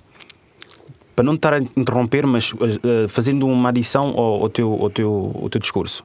[1.14, 5.38] para não estar a interromper, mas uh, fazendo uma adição ao, ao teu, ao, teu,
[5.42, 6.04] ao teu discurso.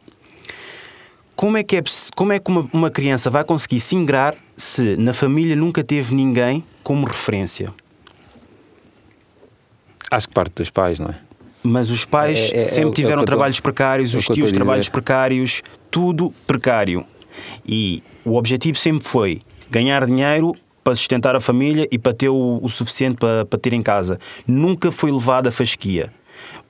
[1.35, 1.83] Como é que, é,
[2.15, 6.15] como é que uma, uma criança vai conseguir se ingrar se na família nunca teve
[6.15, 7.73] ninguém como referência?
[10.11, 11.15] Acho que parte dos pais, não é?
[11.63, 14.17] Mas os pais É- é- é sempre é tiveram que eu tô- trabalhos precários, é
[14.17, 15.61] os tios trabalhos precários,
[15.91, 17.03] tudo precário.
[17.67, 22.59] E o objetivo sempre foi ganhar dinheiro para sustentar a família e para ter o,
[22.61, 24.19] o suficiente para, para ter em casa.
[24.47, 26.13] Nunca foi levado a fasquia.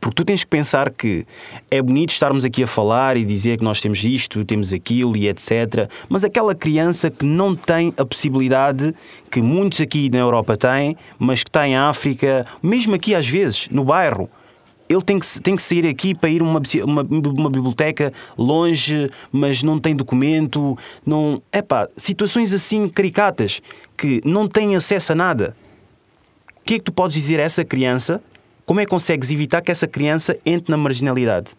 [0.05, 1.25] Porque tu tens que pensar que
[1.71, 5.27] é bonito estarmos aqui a falar e dizer que nós temos isto, temos aquilo e
[5.27, 5.89] etc.
[6.07, 8.93] Mas aquela criança que não tem a possibilidade
[9.31, 13.67] que muitos aqui na Europa têm, mas que está em África, mesmo aqui às vezes,
[13.71, 14.29] no bairro,
[14.87, 19.09] ele tem que, tem que sair aqui para ir a uma, uma, uma biblioteca longe,
[19.31, 20.77] mas não tem documento.
[21.03, 23.59] Não, epá, situações assim caricatas
[23.97, 25.55] que não têm acesso a nada.
[26.61, 28.21] O que é que tu podes dizer a essa criança?
[28.65, 31.51] Como é que consegues evitar que essa criança entre na marginalidade?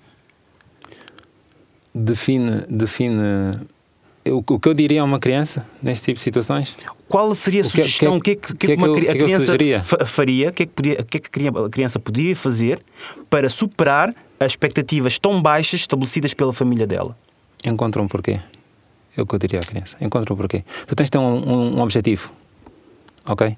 [1.94, 3.58] Define, define
[4.26, 6.76] o, o que eu diria a uma criança neste tipo de situações?
[7.08, 8.16] Qual seria a que- sugestão?
[8.16, 9.46] O que- que, é que, que é uma que a é criança
[10.04, 10.50] faria?
[10.50, 12.80] O que é que, podia, que, é que a criança podia fazer
[13.30, 17.16] para superar as expectativas tão baixas estabelecidas pela família dela?
[17.64, 18.40] Encontra um porquê.
[19.16, 19.96] É o que eu diria à criança.
[20.00, 20.64] Encontra um porquê.
[20.86, 22.30] Tu tens de ter um, um- um objetivo.
[23.26, 23.56] Ok?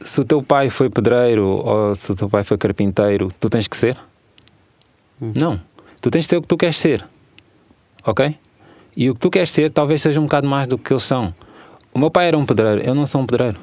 [0.00, 3.66] Se o teu pai foi pedreiro ou se o teu pai foi carpinteiro, tu tens
[3.66, 3.96] que ser?
[5.20, 5.60] Não.
[6.00, 7.04] Tu tens de ser o que tu queres ser.
[8.04, 8.36] Ok?
[8.96, 11.34] E o que tu queres ser talvez seja um bocado mais do que eles são.
[11.92, 13.58] O meu pai era um pedreiro, eu não sou um pedreiro.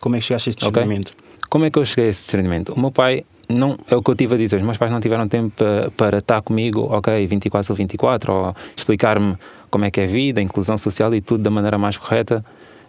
[0.00, 1.14] Como é que chegaste a este discernimento?
[1.48, 2.72] Como é que eu cheguei a esse discernimento?
[2.72, 5.00] O meu pai, não, é o que eu tive a dizer, os meus pais não
[5.00, 9.36] tiveram tempo para, para estar comigo, ok, 24 ou 24, ou explicar-me
[9.70, 12.44] como é que é a vida, a inclusão social e tudo da maneira mais correta.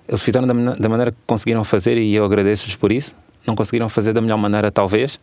[0.07, 3.15] Eles fizeram da, da maneira que conseguiram fazer e eu agradeço-lhes por isso.
[3.45, 5.19] Não conseguiram fazer da melhor maneira, talvez.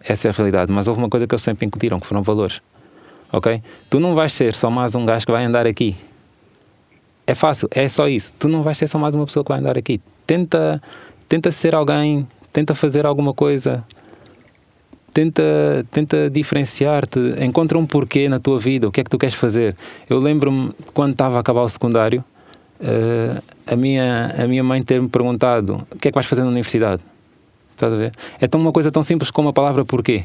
[0.00, 0.72] Essa é a realidade.
[0.72, 2.60] Mas houve uma coisa que eles sempre incutiram, que foram valores.
[3.32, 3.62] Ok?
[3.90, 5.96] Tu não vais ser só mais um gajo que vai andar aqui.
[7.26, 8.32] É fácil, é só isso.
[8.38, 10.00] Tu não vais ser só mais uma pessoa que vai andar aqui.
[10.26, 10.80] Tenta,
[11.28, 13.84] tenta ser alguém, tenta fazer alguma coisa,
[15.12, 15.42] tenta,
[15.90, 19.74] tenta diferenciar-te, encontra um porquê na tua vida, o que é que tu queres fazer.
[20.08, 22.24] Eu lembro-me, quando estava a acabar o secundário,
[22.80, 26.48] eh, a, minha, a minha mãe ter-me perguntado o que é que vais fazer na
[26.48, 27.02] universidade.
[27.72, 28.12] Estás a ver?
[28.40, 30.24] É tão uma coisa tão simples como a palavra porquê.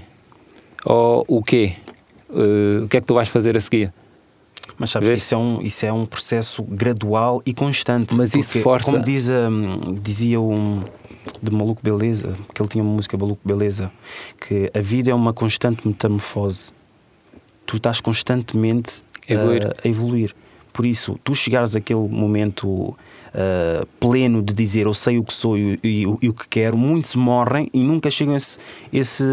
[0.85, 1.73] Ou o quê.
[2.33, 3.91] Eh, o que é que tu vais fazer a seguir.
[4.77, 5.23] Mas sabes que Vês?
[5.23, 8.15] isso é, um, isso é um processo gradual e constante.
[8.15, 10.81] Mas isso força- Como diz, hum, dizia um
[11.41, 13.91] de Maluco Beleza, que ele tinha uma música Maluco Beleza,
[14.39, 16.71] que a vida é uma constante metamorfose.
[17.65, 19.67] Tu estás constantemente Evoluir.
[19.67, 20.33] uh, a evoluir.
[20.73, 22.97] Por isso, tu chegares àquele momento
[23.33, 26.47] uh, pleno de dizer eu sei o que sou e, e o- e o que
[26.49, 28.57] quero, muitos morrem e nunca chegam a esse.
[28.91, 29.23] esse,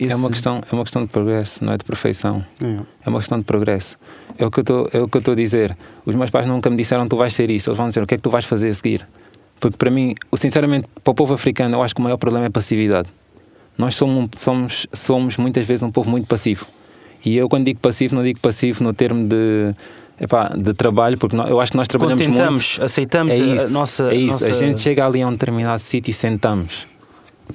[0.00, 2.44] esse É, uma questão, é uma questão de progresso, não é de perfeição.
[2.62, 2.80] É.
[3.06, 3.96] É uma questão de progresso.
[4.38, 5.76] É o que eu estou- é o que eu estou a dizer.
[6.04, 7.68] Os meus pais nunca me disseram tu vais ser isto.
[7.68, 9.06] Eles vão dizer o que é que tu vais fazer a seguir.
[9.60, 12.48] Porque para mim, sinceramente, para o povo africano, eu acho que o maior problema é
[12.48, 13.08] a passividade.
[13.78, 16.66] Nós somos, somos, somos muitas vezes um povo muito passivo.
[17.24, 19.74] E eu, quando digo passivo, não digo passivo no termo de,
[20.20, 22.36] epá, de trabalho, porque nó- eu acho que nós trabalhamos muito.
[22.38, 24.12] Contentamos, aceitamos É a- isso, a nossa.
[24.12, 24.26] é isso.
[24.32, 26.86] nossa- A gente chega ali a um determinado sítio e sentamos.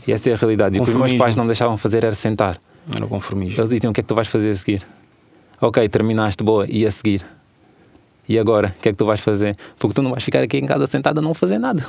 [0.07, 0.77] E essa é a realidade.
[0.77, 2.59] E o que os meus pais não deixavam fazer era sentar.
[2.95, 3.59] Era o conformismo.
[3.59, 4.81] Eles diziam o que é que tu vais fazer a seguir.
[5.61, 7.25] Ok, terminaste, boa, e a seguir?
[8.27, 9.55] E agora, o que é que tu vais fazer?
[9.77, 11.85] Porque tu não vais ficar aqui em casa sentado a não fazer nada.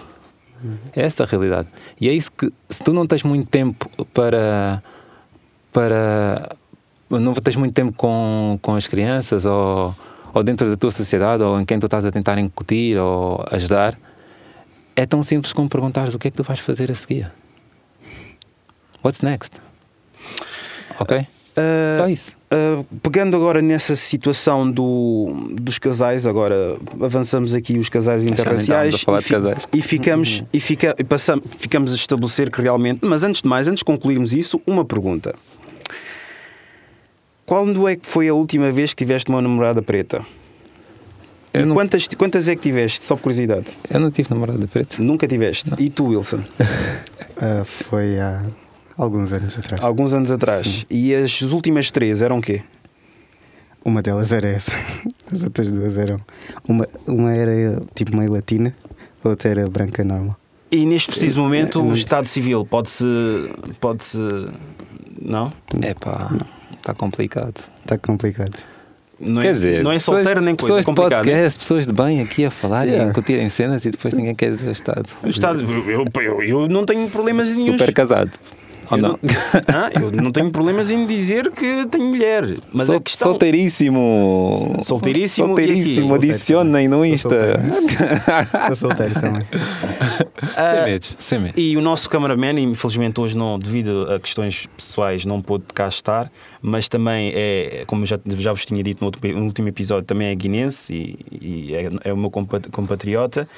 [0.95, 1.69] É essa a realidade.
[2.01, 4.83] E é isso que, se tu não tens muito tempo para.
[5.73, 6.55] para
[7.11, 9.95] não tens muito tempo com, com as crianças ou,
[10.35, 13.99] ou dentro da tua sociedade ou em quem tu estás a tentar incutir ou ajudar,
[14.97, 17.31] é tão simples como perguntares o que é que tu vais fazer a seguir.
[19.05, 19.57] What's next?
[20.99, 21.27] Ok?
[21.57, 22.33] Ah, Só isso.
[22.53, 29.03] Uh, pegando agora nessa situação do, dos casais, agora avançamos aqui os casais nem interraciais
[29.03, 29.69] e, casais.
[29.73, 33.69] e ficamos e fica, e passam- ficamos a estabelecer que realmente, mas antes de mais,
[33.69, 35.35] antes de concluirmos isso, uma pergunta.
[37.51, 40.25] Quando é que foi a última vez que tiveste uma namorada preta?
[41.53, 43.05] E não, quantas, quantas é que tiveste?
[43.05, 43.67] Só por curiosidade.
[43.91, 45.03] eu não tive namorada preta.
[45.03, 45.69] Nunca tiveste.
[45.77, 46.39] E tu, Wilson?
[47.43, 48.45] Ah, foi há
[48.97, 49.83] alguns anos atrás.
[49.83, 50.87] Alguns anos atrás.
[50.91, 52.63] E as últimas três eram o quê?
[53.85, 54.77] Uma delas era essa.
[55.33, 56.21] As outras duas eram.
[56.69, 58.77] Uma, uma era tipo meio latina,
[59.25, 60.37] a outra era branca normal.
[60.71, 63.05] E neste preciso momento, É, o Estado Civil pode-se.
[63.81, 64.19] Pode-se.
[65.19, 65.51] Não?
[65.81, 66.31] É pá,
[66.91, 67.61] está complicado.
[67.81, 68.57] Está complicado.
[69.19, 70.75] Não Quer é, dizer, não é pessoas- solteiro nem coisa.
[70.75, 73.11] Pessoas É de podcast, pessoas de bem aqui a falar e a Yeah.
[73.11, 75.07] incutirem cenas e depois ninguém quer dizer o Estado.
[75.23, 77.73] O Estado, eu, eu, eu não tenho problemas nenhum.
[77.73, 78.31] Super casado.
[78.91, 79.19] Ou Eu não?
[79.69, 82.45] Ah, eu não tenho problemas em dizer que tenho mulher.
[82.73, 83.29] Mas Sol- a questão.
[83.31, 84.79] Solteiríssimo.
[84.83, 86.15] Solteiríssimo e Solteiríssimo.
[86.15, 87.61] Adicionem no Sou Insta.
[88.69, 89.43] Sou solteiro também.
[90.57, 91.55] Ah, Sem medos, sem medos.
[91.63, 96.31] E o nosso cameraman, infelizmente hoje não, devido a questões pessoais, não pôde cá estar,
[96.63, 100.29] mas também é, como já, já vos tinha dito no, outro, no último episódio, também
[100.29, 101.19] é guinense e,
[101.71, 103.49] e é, é o meu compa- compatriota.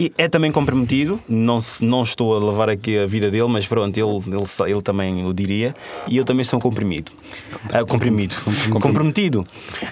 [0.00, 3.96] E é também comprometido, não, não estou a levar aqui a vida dele, mas pronto,
[3.96, 5.74] ele, ele, ele também o diria.
[6.06, 7.10] E eu também sou um comprimido.
[7.72, 8.36] Ah, comprimido.
[8.80, 9.46] Comprometido.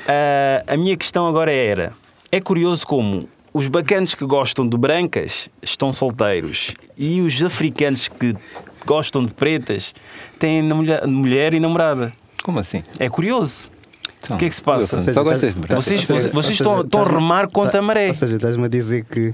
[0.07, 1.93] Ah, a minha questão agora era:
[2.31, 8.37] é curioso como os bacanos que gostam de brancas estão solteiros e os africanos que
[8.85, 9.95] gostam de pretas
[10.39, 12.13] têm mulher, mulher e namorada.
[12.45, 12.83] Como assim?
[12.99, 13.71] É curioso.
[14.19, 14.99] Então, O que é que se passa?
[14.99, 15.83] Seja, só gostas de branco.
[15.83, 18.09] Vocês, vocês seja, estão, estão a remar contra a maré.
[18.09, 19.33] Ou seja, estás-me a dizer que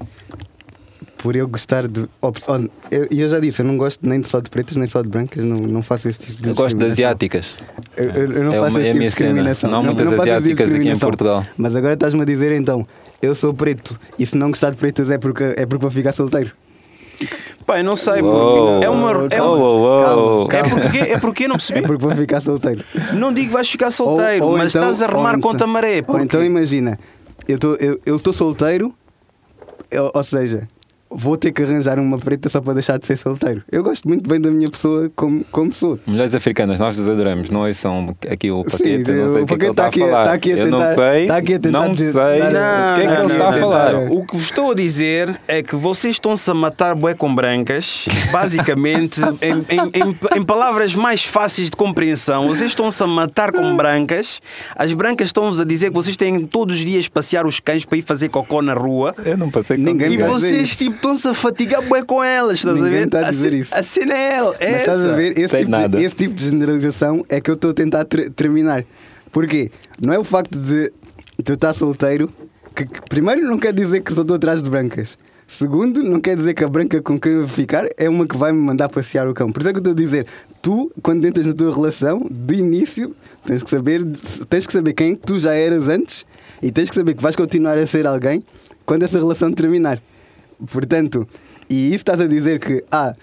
[1.23, 2.07] por eu gostar de.
[2.20, 5.01] on- eu- E eu, já disse, eu não gosto nem só de pretas nem só
[5.03, 7.57] de brancas, não, não faço esse tipo de Eu gosto de asiáticas.
[7.97, 9.29] Eu, eu- eu não É faço uma- esse é a tipo de minha cena.
[9.29, 9.70] discriminação.
[9.70, 11.09] Não há eu muitas faço esse tipo de asiáticas aqui em discriminação.
[11.09, 11.47] Portugal.
[11.57, 12.83] Mas agora estás-me a dizer então,
[13.20, 16.12] eu sou preto e se não gostar de pretas é porque, é porque vou ficar
[16.12, 16.51] solteiro.
[17.64, 19.11] Pai, não sei, porque é uma.
[19.31, 20.49] É, uma, uou.
[20.49, 21.83] Calma, é porque, é porque eu não É percebi.
[21.83, 22.85] porque vou ficar solteiro.
[23.14, 25.64] Não digo que vais ficar solteiro, Ou- ou mas então- estás a remar então- contra
[25.64, 25.99] a maré.
[25.99, 26.99] Ou porque- então imagina,
[27.47, 28.93] eu estou eu, eu tô solteiro,
[29.91, 30.66] eu- ou seja,
[31.17, 33.63] vou ter que arranjar uma preta só para deixar de ser solteiro.
[33.71, 35.99] Eu gosto muito bem da minha pessoa como, como sou.
[36.07, 37.51] Mulheres africanas, nós vos adoramos.
[37.51, 39.85] Não são aqui o Sim, paquete, não sei o que é que ele está a
[39.85, 40.25] tá aqui- falar.
[40.27, 42.93] tá aqui a Eu não tentar- sei, tá aqui a tentar não dizer- sei dar-
[42.93, 43.93] o que é que Não, ele está não, a falar.
[43.93, 44.07] não.
[44.11, 48.05] O que vos estou a dizer é que vocês estão-se a matar bué com brancas,
[48.31, 53.77] basicamente, em, em- em- em palavras mais fáceis de compreensão, vocês estão-se a matar com
[53.77, 54.41] brancas,
[54.77, 57.99] as brancas estão-vos a dizer que vocês têm todos os dias passear os cães para
[57.99, 59.15] ir fazer cocó na rua.
[59.25, 60.79] Eu não passei com Ninguém E está a vocês isso.
[60.79, 63.07] tipo, estão-se a fatigar bué com elas, estás a Ninguém ver?
[63.07, 63.75] está a dizer isso.
[63.75, 65.13] A cena é ela, é Mas estás essa.
[65.13, 65.39] a ver?
[65.39, 65.99] Esse tipo, nada.
[65.99, 68.85] de, esse tipo de generalização é que eu estou a tentar ter- terminar.
[69.33, 69.71] Porquê?
[70.05, 70.93] Não é o facto de
[71.45, 72.33] tu estar solteiro
[72.75, 75.19] que, que primeiro não quer dizer que só estou atrás de brancas.
[75.47, 78.37] Segundo, não quer dizer que a branca com quem eu vou ficar é uma que
[78.37, 79.51] vai me mandar passear o cão.
[79.53, 80.27] Por isso é que eu estou a dizer,
[80.63, 84.03] tu, quando entras na tua relação, de início, tens que saber,
[84.49, 86.25] tens que saber quem tu já eras antes
[86.63, 88.43] e tens que saber que vais continuar a ser alguém
[88.87, 90.01] quando essa relação terminar.
[90.71, 91.27] Portanto,
[91.69, 93.15] e isso estás a dizer que, ah,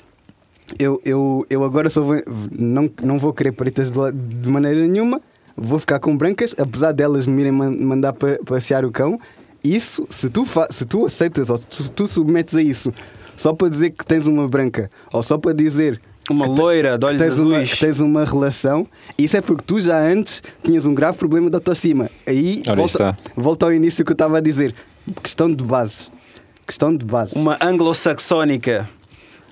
[0.78, 2.16] eu, eu, eu agora só vou,
[2.52, 5.22] não, não vou querer pretas de, de maneira nenhuma,
[5.56, 9.20] vou ficar com brancas, apesar delas me irem man- mandar pa, passear o cão.
[9.64, 12.94] Isso, se tu, fa, se tu aceitas ou tu, tu submetes a isso
[13.36, 17.06] só para dizer que tens uma branca ou só para dizer Uma loira de que
[17.06, 17.74] olhos tens, uma, azuis.
[17.74, 18.88] que tens uma relação,
[19.18, 22.10] isso é porque tu já antes tinhas um grave problema de autoestima.
[22.28, 24.74] Aí volta, volta ao início que eu estava a dizer:
[25.24, 26.10] questão de bases.
[26.70, 27.36] Questão de base.
[27.36, 28.88] Uma anglo-saxónica.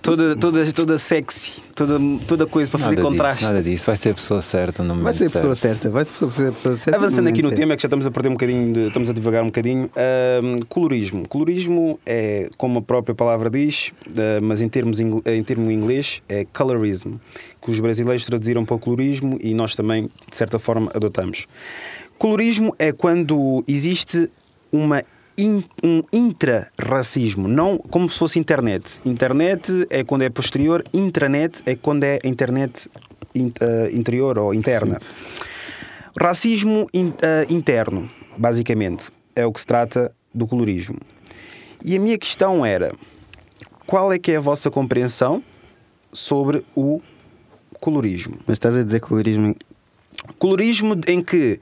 [0.04, 3.40] Toda, toda, toda sexy, toda, toda coisa para fazer Nada contraste.
[3.40, 3.86] disso, nada disso.
[3.88, 5.74] Vai ser a pessoa certa no Vai momento ser a pessoa certo.
[5.74, 6.96] certa, vai ser a pessoa, certa.
[6.96, 9.14] Avançando aqui no momento tema, que já estamos a perder um bocadinho, de- estamos a
[9.14, 9.90] divagar um bocadinho.
[10.70, 11.28] colorismo.
[11.28, 16.46] Colorismo é, como a própria palavra diz, ah, mas em, termos, em termo inglês, é
[16.54, 17.16] colorism,
[17.60, 21.48] que os brasileiros traduziram para o colorismo e nós também, de certa forma, adotamos.
[22.20, 24.30] Colorismo é quando existe
[24.72, 25.04] uma
[25.38, 29.00] in- um intra-racismo, não como se fosse internet.
[29.06, 32.90] Internet é quando é posterior, intranet é quando é internet
[33.36, 35.00] in- ah, interior ou interna.
[36.20, 40.98] Racismo in- ah, interno, basicamente, é o que se trata do colorismo.
[41.84, 42.92] E a minha questão era:
[43.86, 45.44] qual é que é a vossa compreensão
[46.12, 47.02] sobre o
[47.80, 48.36] colorismo?
[48.48, 49.56] Mas estás a dizer colorismo.
[50.40, 51.60] Colorismo em que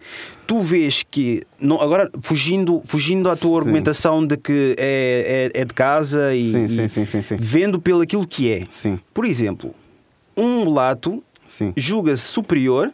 [0.48, 1.44] tu vês que.
[1.60, 3.58] Não, agora, fugindo, fugindo à tua Sim.
[3.58, 7.36] argumentação de que é, é, é de casa e, Sim, e sim, sim, sim, sim.
[7.40, 8.64] vendo pelo aquilo que é.
[8.70, 9.74] Sim, Por exemplo,
[10.36, 12.92] um mulato sim, julga-se superior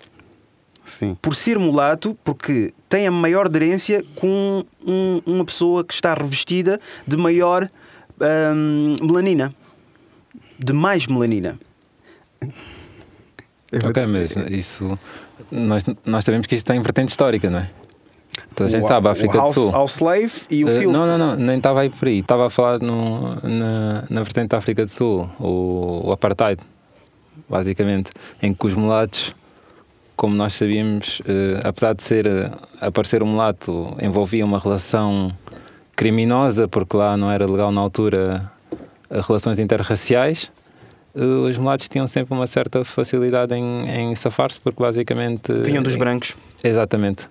[0.85, 1.17] sim.
[1.21, 6.79] por ser mulato, porque tem a maior aderência com um- uma pessoa que está revestida
[7.07, 7.69] de maior
[8.53, 9.53] hum, melanina.
[10.59, 11.57] De mais melanina.
[13.73, 14.97] Ok, mas isso.
[15.51, 17.69] Nós, nós sabemos que isso tem vertente histórica, não é?
[18.55, 19.71] Toda a gente O- sabe, a África House, do Sul.
[19.71, 20.93] House Slave e o filme.
[20.93, 22.19] não, não, não, nem estava aí por aí.
[22.19, 26.61] Estava a falar no, na, na vertente da África do Sul, o, o Apartheid,
[27.49, 28.11] basicamente,
[28.41, 29.33] em que os mulatos,
[30.15, 35.31] como nós sabíamos, eh, apesar de ser eh, aparecer um mulato, envolvia uma relação
[35.95, 38.51] criminosa, porque lá não era legal na altura
[39.27, 40.49] relações interraciais.
[41.15, 45.51] Eh, Os mulatos tinham sempre uma certa facilidade em, em safar-se, porque basicamente.
[45.53, 46.35] Vinham dos eh, brancos.
[46.63, 47.29] Exatamente.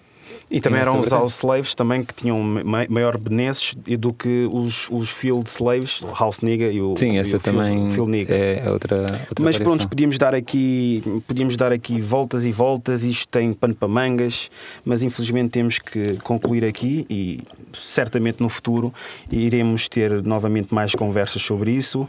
[0.50, 4.88] E também eram os house slaves também que tinham ma- maior benesses do que os,
[4.90, 8.34] os field slaves, o house nigga e o, Sim, essa o field, também field nigga.
[8.34, 9.64] é outra, outra Mas variação.
[9.64, 14.50] pronto, podíamos dar aqui podíamos dar aqui voltas e voltas, isto tem pano para mangas,
[14.84, 17.40] mas infelizmente temos que concluir aqui e
[17.72, 18.92] certamente no futuro
[19.30, 22.08] iremos ter novamente mais conversas sobre isso.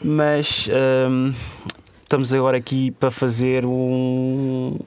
[0.00, 0.68] Mas
[1.10, 1.32] hum,
[2.12, 4.78] estamos agora aqui para fazer um,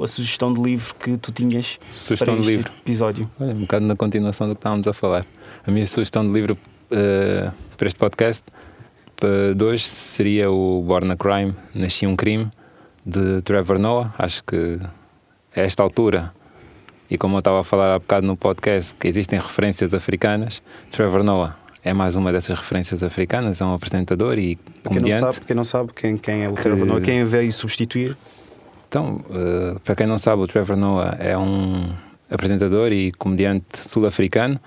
[0.00, 2.72] a sugestão de livro que tu tinhas Sugestão para de este livro.
[2.84, 3.30] episódio.
[3.40, 5.26] Olha, um bocado na continuação do que estávamos a falar.
[5.66, 6.56] A minha sugestão de livro
[6.92, 8.44] eh, para este podcast
[9.16, 12.48] para de hoje seria o Born a Crime, Nasci um Crime,
[13.04, 14.14] de Trevor Noah.
[14.16, 14.78] Acho que
[15.56, 16.32] a esta altura,
[17.10, 21.24] e como eu estava a falar há bocado no podcast, que existem referências africanas, Trevor
[21.24, 25.34] Noah é mais uma dessas referências africanas, é um apresentador e Para quem não comediante.
[25.34, 28.16] sabe, quem, não sabe quem, quem é o Trevor Noah, quem veio substituir.
[28.88, 31.88] Então, eh, para quem não sabe, o Trevor Noah é um
[32.28, 34.58] apresentador e comediante sul-africano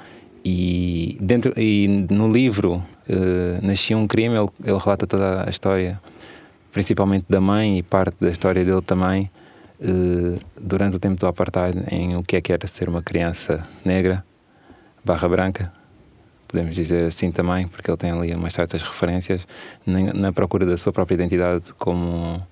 [0.46, 6.00] e, dentro, e no livro eh, Nasci um Crime, ele, ele relata toda a história,
[6.72, 9.30] principalmente da mãe e parte da história dele também,
[9.82, 13.68] eh, durante o tempo do apartheid, em o que é que era ser uma criança
[13.84, 14.24] negra,
[15.04, 15.79] barra branca,
[16.50, 19.48] podemos dizer assim também, porque ele tem ali umas certas referências
[19.86, 22.46] na, na procura da sua própria identidade como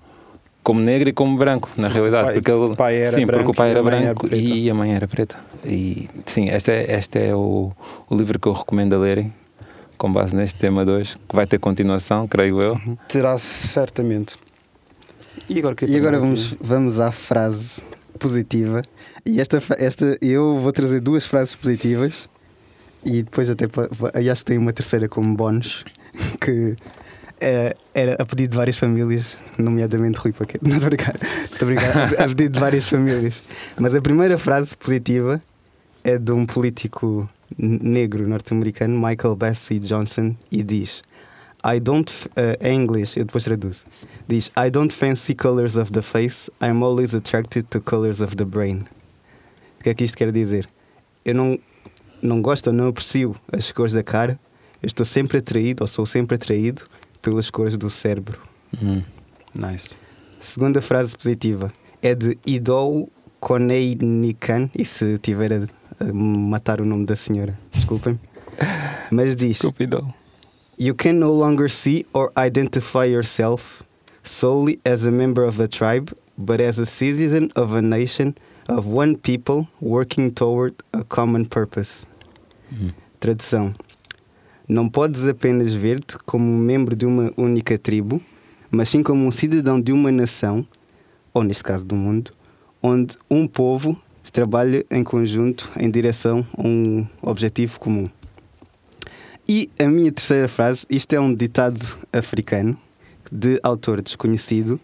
[0.62, 2.26] como negro e como branco, na realidade.
[2.26, 4.36] pai- porque ele, o pai era sim, porque branco o pai era era branco preta.
[4.36, 5.36] e a mãe era preta.
[5.64, 7.72] E sim, este é, este é o,
[8.08, 9.32] o livro que eu recomendo a lerem,
[9.96, 12.78] com base neste tema 2, que vai ter continuação, creio eu.
[13.08, 14.36] Terá certamente.
[15.48, 17.82] E agora, E agora vamos, vamos à frase
[18.20, 18.82] positiva.
[19.24, 22.28] E esta, esta eu vou trazer duas frases positivas
[23.04, 23.66] e depois até
[24.20, 25.84] e acho que tem uma terceira como bónus
[26.40, 26.76] que
[27.40, 30.60] é, era a pedido de várias famílias, nomeadamente Rui Paquete.
[30.68, 31.14] Não, a brincar.
[31.14, 32.24] Estou a.
[32.24, 33.44] A pedido de várias famílias.
[33.78, 35.40] Mas a primeira frase positiva
[36.02, 41.02] é de um político negro norte-americano, Michael Bessie Johnson, e diz:
[41.64, 42.12] I don't.
[42.36, 43.84] é em inglês, eu depois traduzo.
[44.26, 48.44] Diz: I don't fancy colors of the face, I'm always attracted to colors of the
[48.44, 48.84] brain.
[49.78, 50.68] O que é que isto quer dizer?
[51.24, 51.58] Eu não,
[52.22, 54.38] não gosto ou não aprecio as cores da cara,
[54.82, 56.82] eu estou sempre atraído, ou sou sempre atraído,
[57.20, 58.38] pelas cores do cérebro.
[58.82, 59.02] Hum.
[59.54, 59.90] Nice.
[60.38, 63.08] Segunda frase positiva é de Idol
[63.40, 68.18] Koneynikan, e se tiver a, a matar o nome da senhora, desculpem.
[69.10, 70.06] Mas diz: Estúpido.
[70.78, 73.82] You can no longer see or identify yourself
[74.22, 78.34] solely as a member of a tribe, but as a citizen of a nation
[78.68, 82.06] of one people working toward a common purpose.
[83.18, 83.74] Tradução:
[84.68, 88.20] Não podes apenas ver-te como membro de uma única tribo,
[88.70, 90.66] mas sim como um cidadão de uma nação,
[91.32, 92.32] ou neste caso do mundo,
[92.82, 94.00] onde um povo
[94.30, 98.08] trabalha em conjunto em direção a um objetivo comum.
[99.48, 102.78] E a minha terceira frase, isto é um ditado africano
[103.32, 104.78] de autor desconhecido,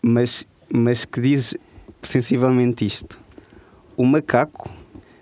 [0.00, 1.54] mas, mas que diz
[2.02, 3.18] sensivelmente isto:
[3.96, 4.70] O macaco,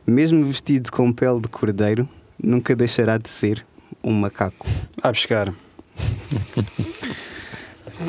[0.07, 2.09] mesmo vestido com pele de cordeiro,
[2.43, 3.65] nunca deixará de ser
[4.03, 4.67] um macaco.
[5.03, 5.53] A buscar.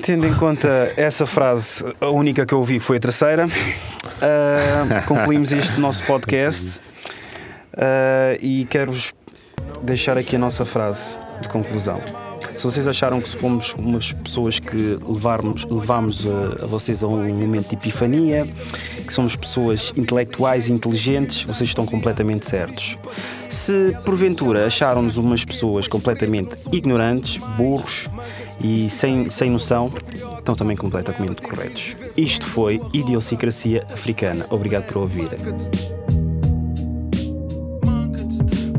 [0.03, 3.47] Tendo em conta essa frase, a única que eu ouvi foi a terceira,
[4.21, 6.81] ah, concluímos este nosso podcast
[7.77, 9.13] Ah, e quero-vos
[9.83, 12.01] deixar aqui a nossa frase de conclusão.
[12.57, 17.31] Se vocês acharam que fomos umas pessoas que levarmos, levámos a, a vocês a um
[17.31, 18.47] momento de epifania,
[19.05, 22.97] que somos pessoas intelectuais e inteligentes, vocês estão completamente certos.
[23.47, 28.09] Se porventura acharam-nos umas pessoas completamente ignorantes, burros
[28.59, 29.91] e sem, sem noção,
[30.39, 31.95] estão também completamente corretos.
[32.17, 34.47] Isto foi Idiosincrasia Africana.
[34.49, 35.37] Obrigado por ouvirem.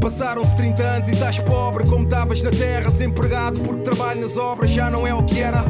[0.01, 4.71] Passaram-se 30 anos e estás pobre como estavas na terra, desempregado porque trabalho nas obras
[4.71, 5.65] já não é o que era.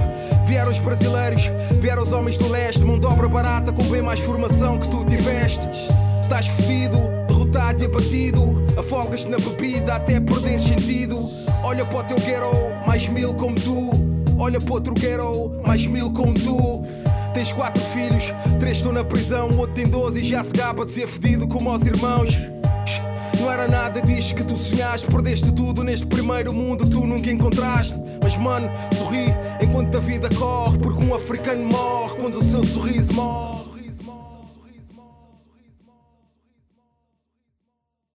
[0.47, 1.51] Vieram os brasileiros,
[1.81, 5.05] vieram os homens do leste, mão de obra barata com bem mais formação que tu
[5.05, 5.67] tiveste.
[6.23, 11.19] Estás fodido, derrotado e abatido, afogas-te na bebida até perder sentido.
[11.63, 13.91] Olha para o teu ghetto, mais mil como tu.
[14.39, 16.85] Olha para outro ghetto, mais mil como tu.
[17.33, 20.93] Tens quatro filhos, três estão na prisão, outro tem 12 e já se gaba de
[20.93, 22.58] ser fedido como aos irmãos.
[23.41, 27.31] Não era nada disto que tu sonhaste, perdeste tudo neste primeiro mundo que tu nunca
[27.31, 27.95] encontraste.
[28.23, 29.27] Mas mano, sorri
[29.61, 33.68] enquanto a vida corre, porque um africano morre quando o seu sorriso morre.